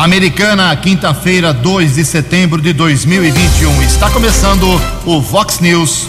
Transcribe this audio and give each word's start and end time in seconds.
Americana, 0.00 0.74
quinta-feira, 0.76 1.52
2 1.52 1.96
de 1.96 2.06
setembro 2.06 2.62
de 2.62 2.72
2021. 2.72 3.82
Está 3.82 4.08
começando 4.08 4.64
o 5.04 5.20
Vox 5.20 5.60
News. 5.60 6.08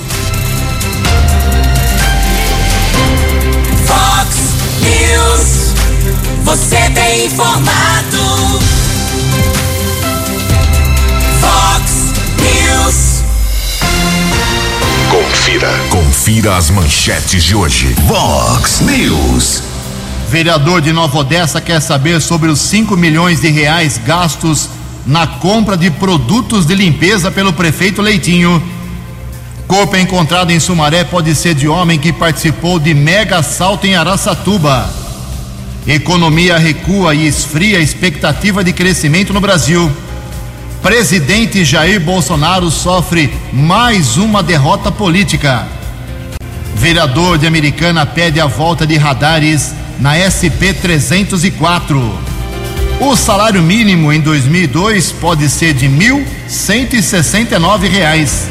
Vox 3.85 4.38
News. 4.79 5.73
Você 6.46 6.89
tem 6.91 7.25
informado. 7.25 8.62
Vox 11.42 12.14
News. 12.39 13.23
Confira. 15.10 15.70
Confira 15.89 16.55
as 16.55 16.70
manchetes 16.70 17.44
de 17.44 17.54
hoje. 17.54 17.94
Vox 18.08 18.80
News. 18.80 19.70
Vereador 20.32 20.79
de 20.79 20.93
Nova 20.93 21.18
Odessa 21.18 21.59
quer 21.59 21.82
saber 21.82 22.21
sobre 22.21 22.48
os 22.48 22.61
5 22.61 22.95
milhões 22.95 23.41
de 23.41 23.50
reais 23.50 24.00
gastos 24.05 24.70
na 25.05 25.27
compra 25.27 25.75
de 25.75 25.91
produtos 25.91 26.66
de 26.66 26.73
limpeza 26.73 27.30
pelo 27.30 27.52
prefeito 27.52 28.02
Leitinho. 28.02 28.63
Corpo 29.67 29.98
encontrado 29.98 30.52
em 30.52 30.59
Sumaré 30.59 31.04
pode 31.04 31.35
ser 31.35 31.54
de 31.54 31.67
homem 31.67 31.99
que 31.99 32.13
participou 32.13 32.80
de 32.80 32.94
mega 32.94 33.40
assalto 33.40 33.85
em 33.85 33.98
Araçatuba. 33.98 34.90
Economia 35.85 36.57
recua 36.57 37.13
e 37.13 37.27
esfria 37.27 37.79
a 37.79 37.82
expectativa 37.82 38.63
de 38.63 38.71
crescimento 38.71 39.34
no 39.34 39.41
Brasil. 39.41 39.91
Presidente 40.82 41.66
Jair 41.66 41.99
Bolsonaro 41.99 42.71
sofre 42.71 43.29
mais 43.52 44.16
uma 44.16 44.41
derrota 44.41 44.93
política. 44.93 45.68
Vereador 46.73 47.38
de 47.38 47.45
Americana 47.45 48.05
pede 48.05 48.40
a 48.40 48.45
volta 48.45 48.88
de 48.88 48.95
radares 48.95 49.80
na 50.02 50.18
SP 50.18 50.73
304. 50.73 52.20
O 53.00 53.16
salário 53.16 53.62
mínimo 53.62 54.12
em 54.12 54.20
2002 54.20 55.12
pode 55.14 55.48
ser 55.48 55.76
de 55.76 55.88
1.169 55.88 57.88
reais. 57.88 58.49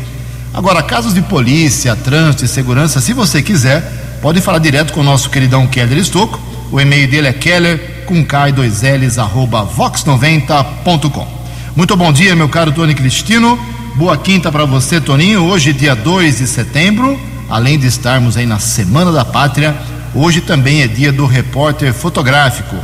Agora, 0.54 0.82
casos 0.82 1.12
de 1.12 1.20
polícia, 1.20 1.94
trânsito 1.94 2.46
e 2.46 2.48
segurança, 2.48 2.98
se 2.98 3.12
você 3.12 3.42
quiser, 3.42 3.82
pode 4.22 4.40
falar 4.40 4.56
direto 4.56 4.94
com 4.94 5.00
o 5.00 5.04
nosso 5.04 5.28
queridão 5.28 5.66
Keller 5.66 5.98
Estocco. 5.98 6.40
O 6.72 6.80
e-mail 6.80 7.10
dele 7.10 7.28
é 7.28 7.32
keller 7.34 8.04
com 8.06 8.24
K2Ls, 8.24 9.18
arroba 9.18 9.66
vox90.com. 9.66 11.28
Muito 11.76 11.94
bom 11.94 12.10
dia, 12.10 12.34
meu 12.34 12.48
caro 12.48 12.72
Tony 12.72 12.94
Cristino. 12.94 13.58
Boa 13.96 14.16
quinta 14.16 14.50
para 14.50 14.64
você, 14.64 14.98
Toninho. 14.98 15.44
Hoje, 15.44 15.74
dia 15.74 15.94
2 15.94 16.38
de 16.38 16.46
setembro, 16.46 17.20
além 17.50 17.78
de 17.78 17.86
estarmos 17.86 18.34
aí 18.38 18.46
na 18.46 18.58
Semana 18.58 19.12
da 19.12 19.26
Pátria, 19.26 19.76
hoje 20.14 20.40
também 20.40 20.80
é 20.80 20.88
dia 20.88 21.12
do 21.12 21.26
repórter 21.26 21.92
fotográfico. 21.92 22.76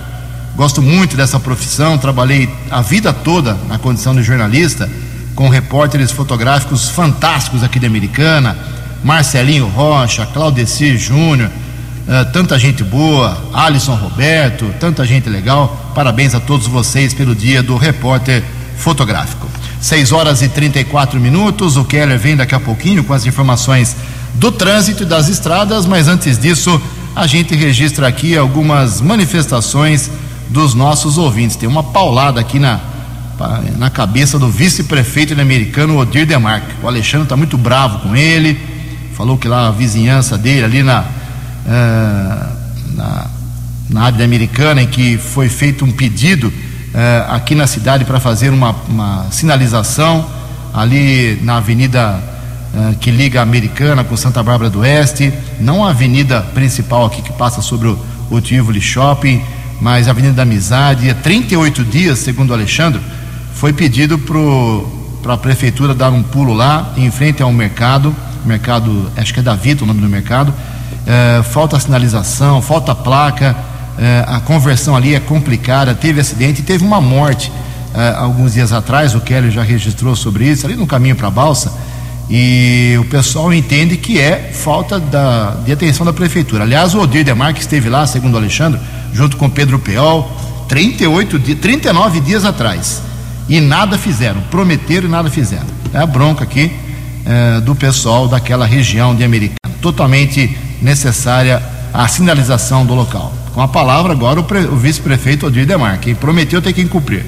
Gosto 0.56 0.81
muito 0.81 1.19
dessa 1.19 1.39
profissão, 1.39 1.99
trabalhei 1.99 2.49
a 2.71 2.81
vida 2.81 3.12
toda 3.12 3.53
na 3.69 3.78
condição 3.78 4.15
de 4.15 4.22
jornalista 4.22 4.89
com 5.34 5.50
repórteres 5.50 6.11
fotográficos 6.11 6.89
fantásticos 6.89 7.62
aqui 7.62 7.78
de 7.78 7.84
Americana, 7.84 8.56
Marcelinho 9.05 9.69
Rocha, 9.69 10.25
Claudecir 10.25 10.97
Júnior, 10.97 11.50
uh, 11.50 12.33
tanta 12.33 12.59
gente 12.59 12.83
boa, 12.83 13.39
Alisson 13.53 13.97
Roberto, 13.97 14.72
tanta 14.81 15.05
gente 15.05 15.28
legal. 15.28 15.93
Parabéns 15.95 16.34
a 16.34 16.41
todos 16.41 16.66
vocês 16.66 17.12
pelo 17.12 17.34
dia 17.34 17.62
do 17.62 17.77
repórter 17.77 18.43
fotográfico. 18.78 19.47
6 19.78 20.11
horas 20.11 20.41
e 20.41 20.49
34 20.49 21.21
minutos. 21.21 21.77
O 21.77 21.84
Keller 21.84 22.19
vem 22.19 22.34
daqui 22.34 22.55
a 22.55 22.61
pouquinho 22.61 23.05
com 23.05 23.12
as 23.12 23.27
informações 23.27 23.95
do 24.37 24.50
trânsito 24.50 25.03
e 25.03 25.06
das 25.06 25.28
estradas, 25.28 25.84
mas 25.84 26.09
antes 26.09 26.39
disso, 26.39 26.81
a 27.15 27.27
gente 27.27 27.55
registra 27.55 28.09
aqui 28.09 28.39
algumas 28.39 29.03
manifestações 29.03 30.11
dos 30.49 30.75
nossos 30.75 31.19
ouvintes. 31.19 31.57
Tem 31.57 31.69
uma 31.69 31.83
paulada 31.83 32.41
aqui 32.41 32.59
na, 32.59 32.81
na 33.77 33.91
cabeça 33.91 34.39
do 34.39 34.49
vice-prefeito 34.49 35.39
americano 35.39 35.99
Odir 35.99 36.27
Demarque. 36.27 36.75
O 36.83 36.89
Alexandre 36.89 37.25
está 37.25 37.37
muito 37.37 37.59
bravo 37.59 38.01
com 38.01 38.17
ele, 38.17 38.59
falou 39.15 39.37
que 39.37 39.49
lá 39.49 39.69
a 39.69 39.71
vizinhança 39.71 40.39
dele, 40.39 40.65
ali 40.65 40.83
na, 40.83 41.01
uh, 41.01 42.95
na, 42.95 43.27
na, 43.91 44.03
área 44.03 44.25
americana, 44.25 44.83
em 44.83 44.87
que 44.87 45.19
foi 45.19 45.49
feito 45.49 45.84
um 45.84 45.91
pedido 45.91 46.49
uh, 46.49 47.33
aqui 47.33 47.55
na 47.55 47.67
cidade 47.67 48.05
para 48.05 48.21
fazer 48.21 48.51
uma, 48.51 48.75
uma, 48.89 49.27
sinalização 49.31 50.27
ali 50.73 51.39
na 51.43 51.59
avenida 51.59 52.21
uh, 52.75 52.97
que 52.97 53.11
liga 53.11 53.41
a 53.41 53.43
Americana 53.43 54.05
com 54.05 54.17
Santa 54.17 54.43
Bárbara 54.43 54.71
do 54.71 54.81
Oeste, 54.81 55.33
não 55.61 55.84
a 55.84 55.91
avenida 55.91 56.41
principal 56.55 57.07
aqui 57.07 57.23
que 57.23 57.33
passa 57.33 57.61
sobre 57.61 57.89
o, 57.89 57.99
o 58.31 58.41
Tivoli 58.41 58.81
Shopping 58.81 59.43
mas 59.81 60.09
a 60.09 60.10
Avenida 60.10 60.34
da 60.34 60.42
Amizade, 60.42 61.10
há 61.10 61.14
38 61.14 61.84
dias, 61.84 62.19
segundo 62.19 62.50
o 62.50 62.54
Alexandre, 62.54 63.00
foi 63.54 63.72
pedido 63.72 64.19
para 65.22 65.34
a 65.34 65.37
prefeitura 65.37 65.94
dar 65.94 66.10
um 66.10 66.22
pulo 66.22 66.54
lá, 66.54 66.92
em 66.97 67.10
frente 67.10 67.42
a 67.42 67.47
um 67.47 67.53
mercado, 67.53 68.15
mercado, 68.44 69.10
acho 69.16 69.34
que 69.34 69.41
é 69.41 69.42
da 69.42 69.54
Vita 69.54 69.84
o 69.84 69.86
nome 69.86 70.00
do 70.00 70.09
mercado, 70.09 70.53
é, 71.06 71.42
falta 71.42 71.78
sinalização, 71.78 72.60
falta 72.62 72.94
placa, 72.94 73.56
é, 73.98 74.25
a 74.26 74.41
conversão 74.41 74.97
ali 74.97 75.15
é 75.15 75.20
complicada, 75.20 75.94
teve 75.94 76.20
acidente 76.20 76.62
teve 76.62 76.84
uma 76.84 77.00
morte 77.00 77.50
é, 77.94 78.15
alguns 78.16 78.53
dias 78.53 78.72
atrás, 78.72 79.15
o 79.15 79.20
Kelly 79.20 79.50
já 79.50 79.62
registrou 79.62 80.15
sobre 80.15 80.44
isso, 80.44 80.66
ali 80.66 80.76
no 80.76 80.86
caminho 80.86 81.16
para 81.16 81.28
a 81.28 81.31
balsa, 81.31 81.72
e 82.28 82.94
o 83.00 83.04
pessoal 83.04 83.54
entende 83.54 83.97
que 83.97 84.20
é 84.20 84.50
falta 84.53 84.98
da, 84.98 85.56
de 85.65 85.72
atenção 85.72 86.04
da 86.04 86.12
prefeitura. 86.12 86.65
Aliás, 86.65 86.94
o 86.94 87.00
Odir 87.00 87.25
Demarque 87.25 87.60
esteve 87.60 87.88
lá, 87.88 88.06
segundo 88.06 88.34
o 88.34 88.36
Alexandre, 88.36 88.81
junto 89.12 89.37
com 89.37 89.49
Pedro 89.49 89.78
Peol, 89.78 90.31
38 90.69 91.39
dias, 91.39 91.59
39 91.59 92.21
dias 92.21 92.44
atrás. 92.44 93.03
E 93.49 93.61
nada 93.61 93.97
fizeram, 93.97 94.41
prometeram 94.50 95.06
e 95.06 95.11
nada 95.11 95.31
fizeram. 95.31 95.67
É 95.93 95.99
a 95.99 96.06
bronca 96.06 96.44
aqui 96.44 96.71
é, 97.25 97.61
do 97.61 97.75
pessoal 97.75 98.28
daquela 98.28 98.66
região 98.66 99.15
de 99.15 99.25
Americana. 99.25 99.56
Totalmente 99.81 100.56
necessária 100.83 101.62
a 101.93 102.06
sinalização 102.09 102.84
do 102.84 102.95
local. 102.95 103.33
Com 103.55 103.61
a 103.62 103.69
palavra 103.69 104.12
agora 104.12 104.41
o, 104.41 104.45
o 104.72 104.77
vice-prefeito 104.77 105.47
Odir 105.47 105.66
Demarque, 105.66 106.15
prometeu 106.15 106.61
ter 106.61 106.72
que 106.72 106.84
cumprir. 106.84 107.25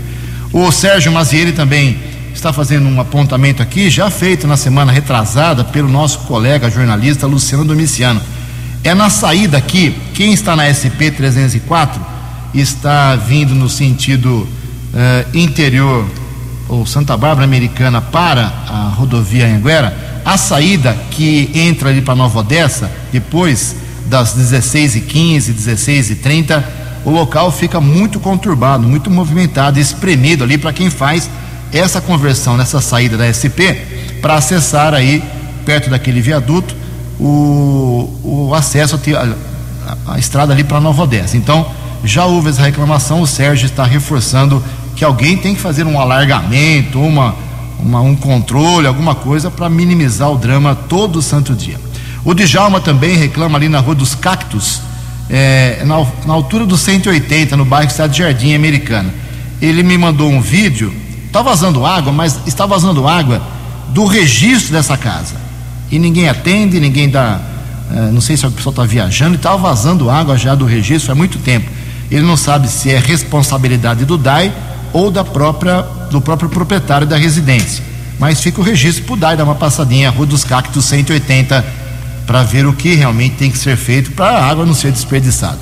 O 0.53 0.71
Sérgio 0.72 1.12
Mazieri 1.12 1.53
também 1.53 1.99
está 2.34 2.53
fazendo 2.53 2.87
um 2.88 3.00
apontamento 3.00 3.62
aqui, 3.62 3.91
já 3.91 4.11
feito 4.11 4.47
na 4.47 4.56
semana 4.56 4.93
retrasada 4.93 5.65
pelo 5.65 5.88
nosso 5.88 6.21
colega 6.21 6.71
jornalista 6.71 7.27
Luciano 7.27 7.65
Domiciano. 7.65 8.21
É 8.88 8.94
na 8.94 9.10
saída 9.10 9.58
aqui, 9.58 9.94
quem 10.14 10.32
está 10.32 10.56
na 10.56 10.64
SP 10.73 11.12
304 11.14 12.00
está 12.55 13.17
vindo 13.17 13.55
no 13.55 13.69
sentido 13.69 14.49
uh, 14.49 15.37
interior 15.37 16.06
ou 16.67 16.87
Santa 16.87 17.14
Bárbara 17.14 17.44
Americana 17.44 18.00
para 18.00 18.46
a 18.67 18.94
rodovia 18.96 19.46
Anguera, 19.46 20.23
a 20.25 20.38
saída 20.38 20.96
que 21.11 21.50
entra 21.55 21.90
ali 21.90 22.00
para 22.00 22.14
Nova 22.14 22.38
Odessa, 22.38 22.90
depois 23.12 23.76
das 24.06 24.35
16h15, 24.35 25.52
16h30, 25.52 26.64
o 27.05 27.11
local 27.11 27.52
fica 27.52 27.82
muito 27.82 28.19
conturbado, 28.19 28.88
muito 28.88 29.11
movimentado, 29.11 29.79
espremido 29.79 30.44
ali 30.44 30.56
para 30.56 30.73
quem 30.73 30.88
faz 30.88 31.29
essa 31.75 32.00
conversão 32.00 32.56
nessa 32.56 32.81
saída 32.81 33.19
da 33.19 33.29
SP 33.29 33.69
para 34.23 34.37
acessar 34.37 34.94
aí 34.94 35.23
perto 35.67 35.90
daquele 35.90 36.23
viaduto 36.23 36.88
o, 37.19 38.49
o 38.49 38.55
acesso 38.55 38.99
a 40.06 40.19
estrada 40.19 40.53
ali 40.53 40.65
para 40.65 40.81
Nova 40.81 41.03
Odessa. 41.03 41.37
Então 41.37 41.67
já 42.05 42.25
houve 42.25 42.50
essa 42.50 42.62
reclamação, 42.62 43.20
o 43.20 43.26
Sérgio 43.26 43.67
está 43.67 43.85
reforçando 43.85 44.62
que 44.94 45.05
alguém 45.05 45.37
tem 45.37 45.55
que 45.55 45.61
fazer 45.61 45.87
um 45.87 46.00
alargamento, 46.00 47.00
uma, 47.00 47.35
uma 47.79 48.00
um 48.00 48.15
controle, 48.15 48.87
alguma 48.87 49.15
coisa 49.15 49.50
para 49.50 49.69
minimizar 49.69 50.31
o 50.31 50.37
drama 50.37 50.75
todo 50.75 51.23
santo 51.23 51.55
dia. 51.55 51.79
O 52.25 52.35
Djalma 52.35 52.81
também 52.81 53.17
reclama 53.17 53.56
ali 53.56 53.69
na 53.69 53.79
Rua 53.79 53.94
dos 53.94 54.14
Cactos, 54.14 54.81
é, 55.31 55.82
na, 55.85 56.05
na, 56.26 56.35
altura 56.35 56.67
do 56.67 56.76
180, 56.76 57.56
no 57.56 57.64
bairro 57.64 57.91
Cidade 57.91 58.19
Jardim 58.19 58.55
Americana. 58.55 59.12
Ele 59.61 59.82
me 59.82 59.97
mandou 59.97 60.29
um 60.29 60.41
vídeo, 60.41 60.93
está 61.26 61.43
vazando 61.43 61.85
água, 61.85 62.12
mas 62.12 62.41
está 62.47 62.67
vazando 62.67 63.06
água 63.06 63.43
do 63.91 64.05
registro 64.05 64.73
dessa 64.73 64.97
casa. 64.97 65.48
E 65.90 65.99
ninguém 65.99 66.29
atende, 66.29 66.79
ninguém 66.81 67.08
dá. 67.08 67.40
É, 67.90 68.11
não 68.11 68.20
sei 68.20 68.37
se 68.37 68.46
o 68.46 68.50
pessoal 68.50 68.73
está 68.73 68.85
viajando, 68.85 69.35
e 69.35 69.37
está 69.37 69.56
vazando 69.56 70.11
água 70.11 70.37
já 70.37 70.55
do 70.55 70.67
registro 70.67 71.12
há 71.12 71.14
muito 71.14 71.38
tempo. 71.38 71.70
Ele 72.11 72.23
não 72.23 72.37
sabe 72.37 72.69
se 72.69 72.90
é 72.90 72.99
responsabilidade 72.99 74.05
do 74.05 74.19
DAI 74.19 74.52
ou 74.93 75.11
da 75.11 75.25
própria, 75.25 75.82
do 76.11 76.20
próprio 76.20 76.49
proprietário 76.49 77.06
da 77.06 77.17
residência. 77.17 77.82
Mas 78.19 78.40
fica 78.40 78.61
o 78.61 78.64
registro 78.64 79.05
para 79.05 79.14
o 79.14 79.17
DAI 79.17 79.37
dar 79.37 79.44
uma 79.44 79.55
passadinha, 79.55 80.11
Rua 80.11 80.26
dos 80.26 80.44
Cactos 80.44 80.85
180, 80.85 81.64
para 82.26 82.43
ver 82.43 82.67
o 82.67 82.73
que 82.73 82.94
realmente 82.94 83.37
tem 83.37 83.50
que 83.50 83.58
ser 83.58 83.76
feito 83.76 84.12
para 84.12 84.38
a 84.38 84.46
água 84.46 84.67
não 84.67 84.75
ser 84.75 84.93
desperdiçada. 84.93 85.58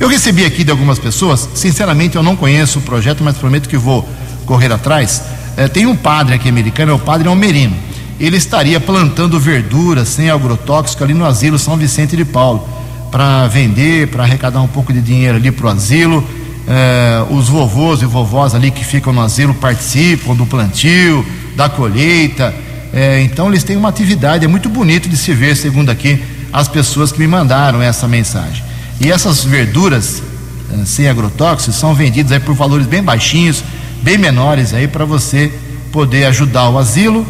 Eu 0.00 0.08
recebi 0.08 0.44
aqui 0.44 0.62
de 0.62 0.70
algumas 0.70 0.98
pessoas, 0.98 1.48
sinceramente 1.54 2.16
eu 2.16 2.22
não 2.22 2.36
conheço 2.36 2.78
o 2.78 2.82
projeto, 2.82 3.22
mas 3.24 3.36
prometo 3.36 3.68
que 3.68 3.76
vou 3.76 4.08
correr 4.46 4.72
atrás. 4.72 5.22
É, 5.56 5.66
tem 5.66 5.86
um 5.86 5.96
padre 5.96 6.36
aqui 6.36 6.48
americano, 6.48 6.92
é 6.92 6.94
o 6.94 6.98
padre 6.98 7.28
Almerino. 7.28 7.76
Ele 8.18 8.36
estaria 8.36 8.80
plantando 8.80 9.38
verduras 9.38 10.08
sem 10.08 10.30
agrotóxico 10.30 11.04
ali 11.04 11.14
no 11.14 11.24
asilo 11.24 11.58
São 11.58 11.76
Vicente 11.76 12.16
de 12.16 12.24
Paulo, 12.24 12.68
para 13.10 13.46
vender, 13.46 14.08
para 14.08 14.24
arrecadar 14.24 14.60
um 14.60 14.68
pouco 14.68 14.92
de 14.92 15.00
dinheiro 15.00 15.36
ali 15.36 15.50
para 15.50 15.66
o 15.66 15.70
asilo 15.70 16.26
eh, 16.68 17.24
os 17.30 17.48
vovôs 17.48 18.02
e 18.02 18.04
vovós 18.04 18.54
ali 18.54 18.70
que 18.70 18.84
ficam 18.84 19.10
no 19.10 19.22
asilo 19.22 19.54
participam 19.54 20.34
do 20.34 20.44
plantio, 20.44 21.24
da 21.56 21.68
colheita. 21.68 22.54
Eh, 22.92 23.22
então 23.22 23.48
eles 23.48 23.64
têm 23.64 23.74
uma 23.74 23.88
atividade, 23.88 24.44
é 24.44 24.48
muito 24.48 24.68
bonito 24.68 25.08
de 25.08 25.16
se 25.16 25.32
ver, 25.32 25.56
segundo 25.56 25.90
aqui 25.90 26.22
as 26.52 26.68
pessoas 26.68 27.10
que 27.10 27.18
me 27.18 27.26
mandaram 27.26 27.80
essa 27.80 28.06
mensagem. 28.06 28.62
E 29.00 29.10
essas 29.10 29.42
verduras 29.42 30.22
eh, 30.70 30.84
sem 30.84 31.08
agrotóxicos 31.08 31.74
são 31.74 31.94
vendidas 31.94 32.32
aí 32.32 32.40
por 32.40 32.54
valores 32.54 32.86
bem 32.86 33.02
baixinhos, 33.02 33.64
bem 34.02 34.18
menores 34.18 34.74
aí 34.74 34.86
para 34.86 35.06
você 35.06 35.50
poder 35.90 36.26
ajudar 36.26 36.68
o 36.68 36.78
asilo. 36.78 37.26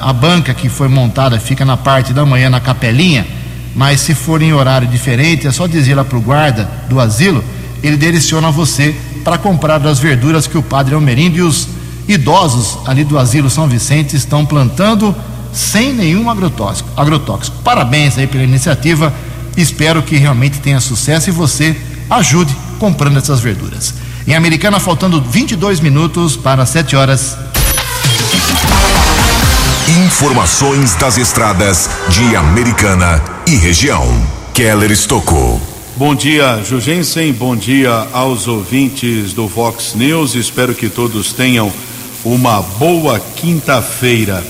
A 0.00 0.12
banca 0.12 0.52
que 0.52 0.68
foi 0.68 0.88
montada 0.88 1.38
fica 1.38 1.64
na 1.64 1.76
parte 1.76 2.12
da 2.12 2.26
manhã 2.26 2.50
na 2.50 2.60
capelinha, 2.60 3.26
mas 3.74 4.00
se 4.00 4.14
for 4.14 4.42
em 4.42 4.52
horário 4.52 4.88
diferente, 4.88 5.46
é 5.46 5.52
só 5.52 5.66
dizer 5.66 5.94
lá 5.94 6.04
para 6.04 6.18
o 6.18 6.20
guarda 6.20 6.68
do 6.88 6.98
asilo 7.00 7.44
ele 7.82 7.96
direciona 7.96 8.50
você 8.50 8.94
para 9.24 9.38
comprar 9.38 9.78
das 9.78 9.98
verduras 9.98 10.46
que 10.46 10.58
o 10.58 10.62
Padre 10.62 10.94
Almerindo 10.94 11.38
e 11.38 11.42
os 11.42 11.68
idosos 12.06 12.78
ali 12.86 13.04
do 13.04 13.18
Asilo 13.18 13.50
São 13.50 13.68
Vicente 13.68 14.16
estão 14.16 14.44
plantando 14.44 15.14
sem 15.52 15.92
nenhum 15.92 16.30
agrotóxico. 16.30 16.88
agrotóxico. 16.96 17.56
Parabéns 17.62 18.18
aí 18.18 18.26
pela 18.26 18.44
iniciativa. 18.44 19.12
Espero 19.56 20.02
que 20.02 20.16
realmente 20.16 20.60
tenha 20.60 20.80
sucesso 20.80 21.28
e 21.28 21.32
você 21.32 21.76
ajude 22.08 22.54
comprando 22.78 23.18
essas 23.18 23.40
verduras. 23.40 23.94
Em 24.26 24.34
Americana, 24.34 24.78
faltando 24.78 25.20
22 25.20 25.80
minutos 25.80 26.36
para 26.36 26.64
7 26.64 26.96
horas. 26.96 27.36
Informações 29.88 30.94
das 30.96 31.16
estradas 31.16 31.88
de 32.10 32.36
Americana 32.36 33.24
e 33.46 33.56
região. 33.56 34.06
Keller 34.52 34.90
Estocou. 34.90 35.58
Bom 35.96 36.14
dia, 36.14 36.62
Jugensen. 36.62 37.32
Bom 37.32 37.56
dia 37.56 38.06
aos 38.12 38.46
ouvintes 38.46 39.32
do 39.32 39.48
Vox 39.48 39.94
News. 39.94 40.34
Espero 40.34 40.74
que 40.74 40.90
todos 40.90 41.32
tenham 41.32 41.72
uma 42.22 42.60
boa 42.60 43.18
quinta-feira. 43.18 44.44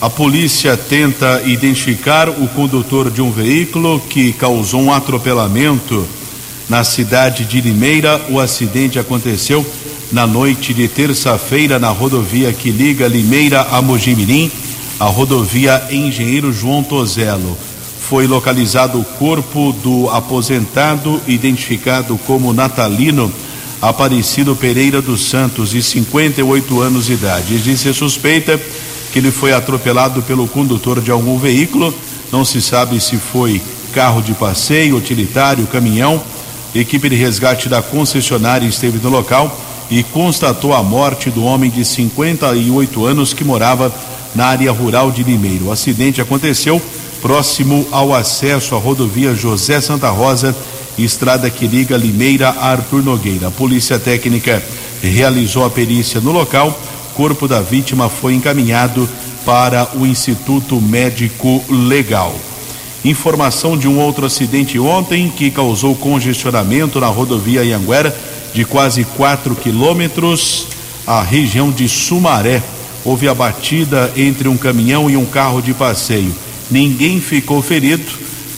A 0.00 0.08
polícia 0.08 0.74
tenta 0.74 1.42
identificar 1.44 2.30
o 2.30 2.48
condutor 2.48 3.10
de 3.10 3.20
um 3.20 3.30
veículo 3.30 4.00
que 4.00 4.32
causou 4.32 4.80
um 4.80 4.90
atropelamento 4.90 6.08
na 6.66 6.82
cidade 6.82 7.44
de 7.44 7.60
Limeira. 7.60 8.22
O 8.30 8.40
acidente 8.40 8.98
aconteceu 8.98 9.66
na 10.10 10.26
noite 10.26 10.72
de 10.72 10.88
terça-feira 10.88 11.78
na 11.78 11.90
rodovia 11.90 12.52
que 12.52 12.70
liga 12.70 13.06
Limeira 13.06 13.66
a 13.70 13.82
Mojimirim, 13.82 14.50
a 15.00 15.04
rodovia 15.04 15.86
Engenheiro 15.90 16.52
João 16.52 16.82
Tozelo 16.82 17.56
foi 18.00 18.26
localizado 18.26 18.98
o 18.98 19.04
corpo 19.04 19.72
do 19.72 20.08
aposentado, 20.10 21.20
identificado 21.26 22.18
como 22.26 22.52
Natalino 22.52 23.32
Aparecido 23.80 24.56
Pereira 24.56 25.00
dos 25.00 25.28
Santos, 25.28 25.70
de 25.70 25.82
58 25.82 26.80
anos 26.80 27.06
de 27.06 27.12
idade. 27.12 27.54
Existe 27.54 27.92
suspeita 27.94 28.60
que 29.12 29.20
ele 29.20 29.30
foi 29.30 29.52
atropelado 29.52 30.20
pelo 30.22 30.48
condutor 30.48 31.00
de 31.00 31.12
algum 31.12 31.38
veículo, 31.38 31.94
não 32.32 32.44
se 32.44 32.60
sabe 32.60 33.00
se 33.00 33.16
foi 33.18 33.62
carro 33.92 34.20
de 34.20 34.34
passeio, 34.34 34.96
utilitário, 34.96 35.66
caminhão. 35.66 36.20
Equipe 36.74 37.08
de 37.08 37.14
resgate 37.14 37.68
da 37.68 37.80
concessionária 37.80 38.66
esteve 38.66 38.98
no 38.98 39.10
local 39.10 39.58
e 39.90 40.02
constatou 40.02 40.74
a 40.74 40.82
morte 40.82 41.30
do 41.30 41.44
homem 41.44 41.70
de 41.70 41.84
58 41.84 43.04
anos 43.06 43.32
que 43.32 43.44
morava 43.44 43.94
na 44.34 44.46
área 44.46 44.72
rural 44.72 45.10
de 45.10 45.22
Limeiro. 45.22 45.66
O 45.66 45.72
acidente 45.72 46.20
aconteceu 46.20 46.80
próximo 47.20 47.86
ao 47.90 48.14
acesso 48.14 48.74
à 48.74 48.78
rodovia 48.78 49.34
José 49.34 49.80
Santa 49.80 50.10
Rosa, 50.10 50.54
estrada 50.96 51.50
que 51.50 51.66
liga 51.66 51.96
Limeira 51.96 52.48
a 52.48 52.70
Arthur 52.70 53.02
Nogueira. 53.02 53.48
A 53.48 53.50
polícia 53.50 53.98
técnica 53.98 54.62
realizou 55.02 55.64
a 55.64 55.70
perícia 55.70 56.20
no 56.20 56.32
local. 56.32 56.78
Corpo 57.14 57.48
da 57.48 57.60
vítima 57.60 58.08
foi 58.08 58.34
encaminhado 58.34 59.08
para 59.44 59.88
o 59.94 60.06
Instituto 60.06 60.80
Médico 60.80 61.64
Legal. 61.68 62.34
Informação 63.04 63.76
de 63.76 63.88
um 63.88 63.98
outro 63.98 64.26
acidente 64.26 64.78
ontem 64.78 65.30
que 65.30 65.50
causou 65.50 65.94
congestionamento 65.94 67.00
na 67.00 67.06
rodovia 67.06 67.64
Ianguera 67.64 68.14
de 68.52 68.64
quase 68.64 69.04
4 69.04 69.54
quilômetros, 69.54 70.66
a 71.06 71.22
região 71.22 71.70
de 71.70 71.88
Sumaré. 71.88 72.62
Houve 73.08 73.26
a 73.26 73.34
batida 73.34 74.12
entre 74.14 74.48
um 74.48 74.56
caminhão 74.58 75.08
e 75.08 75.16
um 75.16 75.24
carro 75.24 75.62
de 75.62 75.72
passeio. 75.72 76.30
Ninguém 76.70 77.22
ficou 77.22 77.62
ferido, 77.62 78.04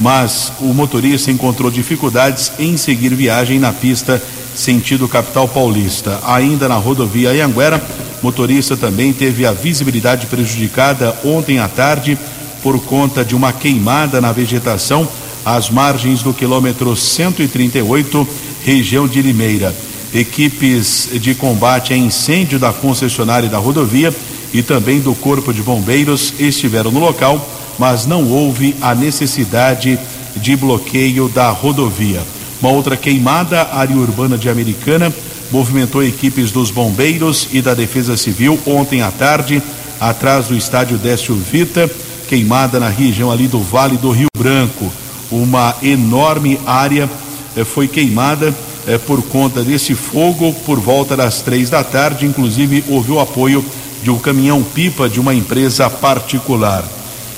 mas 0.00 0.52
o 0.58 0.74
motorista 0.74 1.30
encontrou 1.30 1.70
dificuldades 1.70 2.50
em 2.58 2.76
seguir 2.76 3.14
viagem 3.14 3.60
na 3.60 3.72
pista 3.72 4.20
sentido 4.52 5.06
capital 5.06 5.46
paulista. 5.46 6.18
Ainda 6.24 6.68
na 6.68 6.74
rodovia 6.74 7.30
Anhanguera, 7.30 7.80
motorista 8.20 8.76
também 8.76 9.12
teve 9.12 9.46
a 9.46 9.52
visibilidade 9.52 10.26
prejudicada 10.26 11.16
ontem 11.24 11.60
à 11.60 11.68
tarde 11.68 12.18
por 12.60 12.80
conta 12.80 13.24
de 13.24 13.36
uma 13.36 13.52
queimada 13.52 14.20
na 14.20 14.32
vegetação 14.32 15.08
às 15.46 15.70
margens 15.70 16.24
do 16.24 16.34
quilômetro 16.34 16.96
138, 16.96 18.28
região 18.64 19.06
de 19.06 19.22
Limeira. 19.22 19.72
Equipes 20.12 21.08
de 21.20 21.36
combate 21.36 21.92
a 21.92 21.96
incêndio 21.96 22.58
da 22.58 22.72
concessionária 22.72 23.48
da 23.48 23.58
rodovia 23.58 24.12
e 24.52 24.62
também 24.62 25.00
do 25.00 25.14
Corpo 25.14 25.52
de 25.52 25.62
Bombeiros 25.62 26.34
estiveram 26.38 26.90
no 26.90 27.00
local 27.00 27.44
mas 27.80 28.04
não 28.04 28.30
houve 28.30 28.76
a 28.82 28.94
necessidade 28.94 29.98
de 30.36 30.54
bloqueio 30.54 31.30
da 31.30 31.48
rodovia. 31.48 32.20
Uma 32.60 32.70
outra 32.70 32.94
queimada, 32.94 33.68
área 33.72 33.96
urbana 33.96 34.36
de 34.36 34.50
Americana, 34.50 35.10
movimentou 35.50 36.04
equipes 36.04 36.52
dos 36.52 36.70
bombeiros 36.70 37.48
e 37.52 37.62
da 37.62 37.72
Defesa 37.72 38.18
Civil 38.18 38.60
ontem 38.66 39.00
à 39.00 39.10
tarde, 39.10 39.62
atrás 39.98 40.48
do 40.48 40.54
estádio 40.54 40.98
Décio 40.98 41.34
Vita, 41.34 41.90
queimada 42.28 42.78
na 42.78 42.90
região 42.90 43.32
ali 43.32 43.48
do 43.48 43.60
Vale 43.60 43.96
do 43.96 44.10
Rio 44.10 44.28
Branco. 44.36 44.92
Uma 45.30 45.74
enorme 45.82 46.60
área 46.66 47.08
eh, 47.56 47.64
foi 47.64 47.88
queimada 47.88 48.54
eh, 48.86 48.98
por 48.98 49.22
conta 49.22 49.62
desse 49.62 49.94
fogo 49.94 50.52
por 50.66 50.78
volta 50.78 51.16
das 51.16 51.40
três 51.40 51.70
da 51.70 51.82
tarde. 51.82 52.26
Inclusive, 52.26 52.84
houve 52.88 53.10
o 53.10 53.20
apoio 53.20 53.64
de 54.02 54.10
um 54.10 54.18
caminhão-pipa 54.18 55.08
de 55.08 55.20
uma 55.20 55.34
empresa 55.34 55.88
particular. 55.88 56.84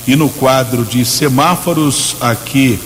E 0.07 0.17
no 0.17 0.29
quadro 0.29 0.85
de 0.85 1.05
semáforos 1.05 2.17
aqui 2.21 2.79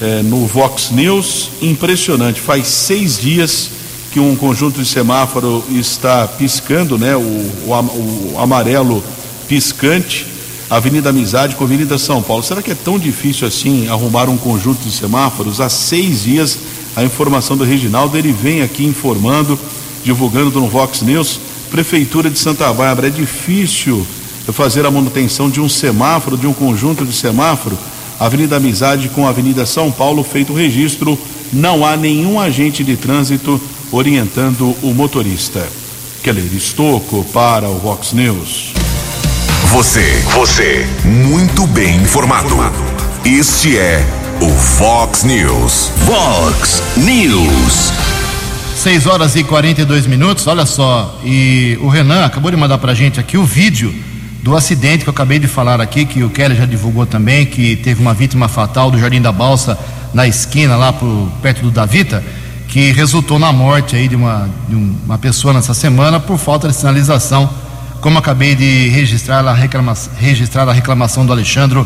eh, 0.00 0.22
no 0.22 0.46
Vox 0.46 0.90
News, 0.90 1.50
impressionante. 1.60 2.40
Faz 2.40 2.68
seis 2.68 3.18
dias 3.18 3.70
que 4.10 4.18
um 4.18 4.34
conjunto 4.34 4.80
de 4.80 4.86
semáforo 4.86 5.64
está 5.70 6.26
piscando, 6.26 6.98
né? 6.98 7.14
O, 7.14 7.20
o, 7.20 8.32
o 8.34 8.38
amarelo 8.38 9.02
piscante, 9.46 10.26
Avenida 10.68 11.10
Amizade 11.10 11.56
com 11.56 11.64
Avenida 11.64 11.98
São 11.98 12.22
Paulo. 12.22 12.42
Será 12.42 12.62
que 12.62 12.70
é 12.70 12.74
tão 12.74 12.98
difícil 12.98 13.46
assim 13.46 13.88
arrumar 13.88 14.28
um 14.28 14.36
conjunto 14.36 14.82
de 14.82 14.92
semáforos? 14.92 15.60
Há 15.60 15.68
seis 15.68 16.22
dias 16.22 16.58
a 16.96 17.04
informação 17.04 17.56
do 17.56 17.64
Reginaldo, 17.64 18.16
ele 18.16 18.32
vem 18.32 18.62
aqui 18.62 18.84
informando, 18.84 19.58
divulgando 20.04 20.60
no 20.60 20.68
Vox 20.68 21.02
News. 21.02 21.40
Prefeitura 21.70 22.28
de 22.28 22.38
Santa 22.38 22.72
Bárbara, 22.72 23.06
é 23.06 23.10
difícil 23.10 24.06
fazer 24.52 24.84
a 24.84 24.90
manutenção 24.90 25.48
de 25.48 25.60
um 25.60 25.68
semáforo, 25.68 26.36
de 26.36 26.46
um 26.46 26.52
conjunto 26.52 27.04
de 27.04 27.12
semáforo, 27.12 27.78
Avenida 28.18 28.56
Amizade 28.56 29.08
com 29.08 29.26
a 29.26 29.30
Avenida 29.30 29.64
São 29.64 29.90
Paulo, 29.90 30.24
feito 30.24 30.52
o 30.52 30.56
registro, 30.56 31.18
não 31.52 31.86
há 31.86 31.96
nenhum 31.96 32.40
agente 32.40 32.84
de 32.84 32.96
trânsito 32.96 33.60
orientando 33.90 34.76
o 34.82 34.92
motorista. 34.92 35.66
Keller 36.22 36.52
Estocco 36.52 37.24
para 37.32 37.68
o 37.68 37.78
Vox 37.78 38.12
News. 38.12 38.72
Você, 39.66 40.22
você, 40.34 40.86
muito 41.04 41.66
bem 41.68 41.96
informado. 41.96 42.56
Este 43.24 43.78
é 43.78 44.04
o 44.40 44.50
Fox 44.50 45.22
News. 45.22 45.90
Fox 46.04 46.82
News. 46.96 48.09
6 48.80 49.06
horas 49.06 49.36
e 49.36 49.44
42 49.44 50.06
minutos, 50.06 50.46
olha 50.46 50.64
só. 50.64 51.20
E 51.22 51.76
o 51.82 51.88
Renan 51.88 52.24
acabou 52.24 52.50
de 52.50 52.56
mandar 52.56 52.78
pra 52.78 52.94
gente 52.94 53.20
aqui 53.20 53.36
o 53.36 53.44
vídeo 53.44 53.94
do 54.42 54.56
acidente 54.56 55.04
que 55.04 55.10
eu 55.10 55.12
acabei 55.12 55.38
de 55.38 55.46
falar 55.46 55.82
aqui, 55.82 56.06
que 56.06 56.24
o 56.24 56.30
Kelly 56.30 56.56
já 56.56 56.64
divulgou 56.64 57.04
também, 57.04 57.44
que 57.44 57.76
teve 57.76 58.00
uma 58.00 58.14
vítima 58.14 58.48
fatal 58.48 58.90
do 58.90 58.98
Jardim 58.98 59.20
da 59.20 59.30
Balsa 59.30 59.78
na 60.14 60.26
esquina, 60.26 60.76
lá 60.76 60.94
pro, 60.94 61.30
perto 61.42 61.60
do 61.60 61.70
Davita, 61.70 62.24
que 62.68 62.90
resultou 62.92 63.38
na 63.38 63.52
morte 63.52 63.96
aí 63.96 64.08
de 64.08 64.16
uma, 64.16 64.48
de 64.66 64.74
uma 64.74 65.18
pessoa 65.18 65.52
nessa 65.52 65.74
semana 65.74 66.18
por 66.18 66.38
falta 66.38 66.66
de 66.66 66.74
sinalização. 66.74 67.50
Como 68.00 68.18
acabei 68.18 68.54
de 68.54 68.88
registrar 68.88 69.46
a, 69.46 69.52
reclama, 69.52 69.92
registrar 70.18 70.66
a 70.66 70.72
reclamação 70.72 71.26
do 71.26 71.32
Alexandre, 71.32 71.84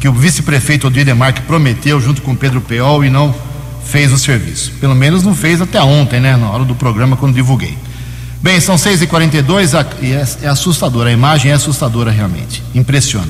que 0.00 0.08
o 0.08 0.12
vice-prefeito 0.12 0.88
Odidemar 0.88 1.34
que 1.34 1.42
prometeu 1.42 2.00
junto 2.00 2.20
com 2.20 2.34
Pedro 2.34 2.60
Peol 2.60 3.04
e 3.04 3.10
não 3.10 3.32
fez 3.84 4.12
o 4.12 4.18
serviço. 4.18 4.72
Pelo 4.80 4.94
menos 4.94 5.22
não 5.22 5.34
fez 5.34 5.60
até 5.60 5.80
ontem, 5.80 6.20
né? 6.20 6.36
Na 6.36 6.50
hora 6.50 6.64
do 6.64 6.74
programa, 6.74 7.16
quando 7.16 7.34
divulguei. 7.34 7.76
Bem, 8.42 8.58
são 8.60 8.74
6h42 8.74 9.86
e 10.02 10.12
é, 10.12 10.26
é 10.46 10.48
assustadora, 10.48 11.10
a 11.10 11.12
imagem 11.12 11.52
é 11.52 11.54
assustadora 11.54 12.10
realmente, 12.10 12.60
impressiona. 12.74 13.28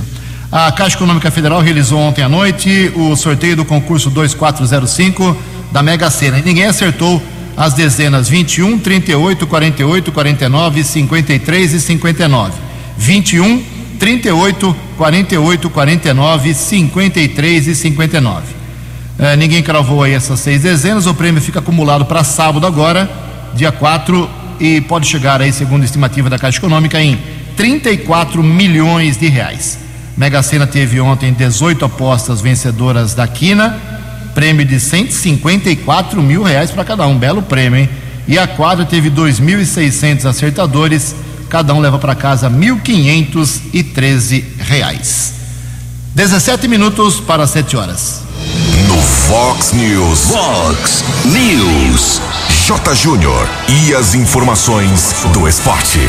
A 0.50 0.72
Caixa 0.72 0.96
Econômica 0.96 1.30
Federal 1.30 1.60
realizou 1.60 1.98
ontem 1.98 2.22
à 2.22 2.28
noite 2.28 2.90
o 2.94 3.14
sorteio 3.16 3.56
do 3.56 3.64
concurso 3.64 4.10
2405 4.10 5.36
da 5.70 5.82
Mega 5.82 6.10
Sena. 6.10 6.38
E 6.38 6.42
ninguém 6.42 6.64
acertou 6.64 7.22
as 7.56 7.74
dezenas 7.74 8.28
21, 8.28 8.78
38, 8.78 9.46
48, 9.46 10.12
49, 10.12 10.84
53 10.84 11.74
e 11.74 11.80
59. 11.80 12.52
21, 12.96 13.62
38, 13.98 14.76
48, 14.96 15.70
49, 15.70 16.54
53 16.54 17.66
e 17.66 17.74
59. 17.74 18.61
É, 19.22 19.36
ninguém 19.36 19.62
cravou 19.62 20.02
aí 20.02 20.14
essas 20.14 20.40
seis 20.40 20.62
dezenas. 20.62 21.06
O 21.06 21.14
prêmio 21.14 21.40
fica 21.40 21.60
acumulado 21.60 22.04
para 22.04 22.24
sábado 22.24 22.66
agora, 22.66 23.08
dia 23.54 23.70
4 23.70 24.28
e 24.58 24.80
pode 24.80 25.06
chegar 25.06 25.40
aí, 25.40 25.52
segundo 25.52 25.82
a 25.82 25.84
estimativa 25.84 26.28
da 26.28 26.40
Caixa 26.40 26.58
Econômica, 26.58 27.00
em 27.00 27.16
34 27.56 28.42
milhões 28.42 29.16
de 29.16 29.28
reais. 29.28 29.78
Mega 30.16 30.42
Sena 30.42 30.66
teve 30.66 31.00
ontem 31.00 31.32
18 31.32 31.84
apostas 31.84 32.40
vencedoras 32.40 33.14
da 33.14 33.28
Quina, 33.28 33.78
prêmio 34.34 34.66
de 34.66 34.80
154 34.80 36.20
mil 36.20 36.42
reais 36.42 36.72
para 36.72 36.84
cada 36.84 37.06
um, 37.06 37.16
belo 37.16 37.42
prêmio, 37.42 37.78
hein? 37.78 37.88
E 38.26 38.36
a 38.36 38.48
quadra 38.48 38.84
teve 38.84 39.08
2.600 39.08 40.24
acertadores, 40.24 41.14
cada 41.48 41.72
um 41.72 41.78
leva 41.78 41.96
para 41.96 42.16
casa 42.16 42.50
1.513 42.50 44.42
reais. 44.58 45.34
17 46.12 46.66
minutos 46.66 47.20
para 47.20 47.46
7 47.46 47.76
horas. 47.76 48.31
No 48.88 49.00
Fox 49.00 49.72
News. 49.72 50.30
Fox 50.30 51.04
News. 51.26 52.20
J. 52.66 52.94
Júnior 52.94 53.48
e 53.68 53.94
as 53.94 54.14
informações 54.14 55.14
do 55.32 55.48
esporte. 55.48 56.00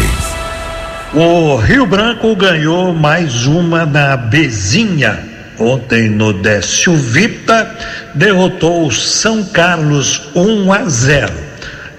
O 1.13 1.58
Rio 1.58 1.86
Branco 1.86 2.36
ganhou 2.36 2.94
mais 2.94 3.46
uma 3.46 3.86
na 3.86 4.18
Bezinha. 4.18 5.20
Ontem 5.60 6.10
no 6.10 6.34
Décio 6.34 6.96
Vita 6.96 7.70
derrotou 8.16 8.88
o 8.88 8.92
São 8.92 9.44
Carlos 9.44 10.30
1 10.36 10.74
a 10.74 10.90
0. 10.90 11.34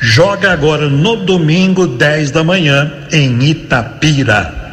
Joga 0.00 0.52
agora 0.52 0.88
no 0.88 1.16
domingo 1.16 1.86
10 1.86 2.32
da 2.32 2.42
manhã 2.42 2.92
em 3.12 3.40
Itapira. 3.44 4.63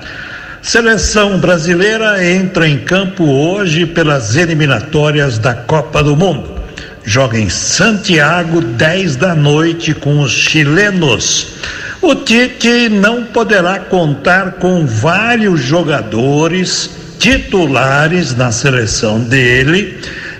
Seleção 0.61 1.39
brasileira 1.39 2.23
entra 2.23 2.67
em 2.67 2.77
campo 2.79 3.23
hoje 3.23 3.85
pelas 3.85 4.35
eliminatórias 4.35 5.37
da 5.37 5.53
Copa 5.53 6.03
do 6.03 6.15
Mundo 6.15 6.61
joga 7.03 7.37
em 7.37 7.49
Santiago, 7.49 8.61
10 8.61 9.15
da 9.15 9.35
noite, 9.35 9.93
com 9.93 10.21
os 10.21 10.31
chilenos. 10.31 11.55
O 12.01 12.15
Tite 12.15 12.89
não 12.89 13.25
poderá 13.25 13.79
contar 13.79 14.53
com 14.53 14.85
vários 14.85 15.61
jogadores 15.61 16.89
titulares 17.19 18.35
na 18.35 18.51
seleção 18.51 19.19
dele 19.19 19.99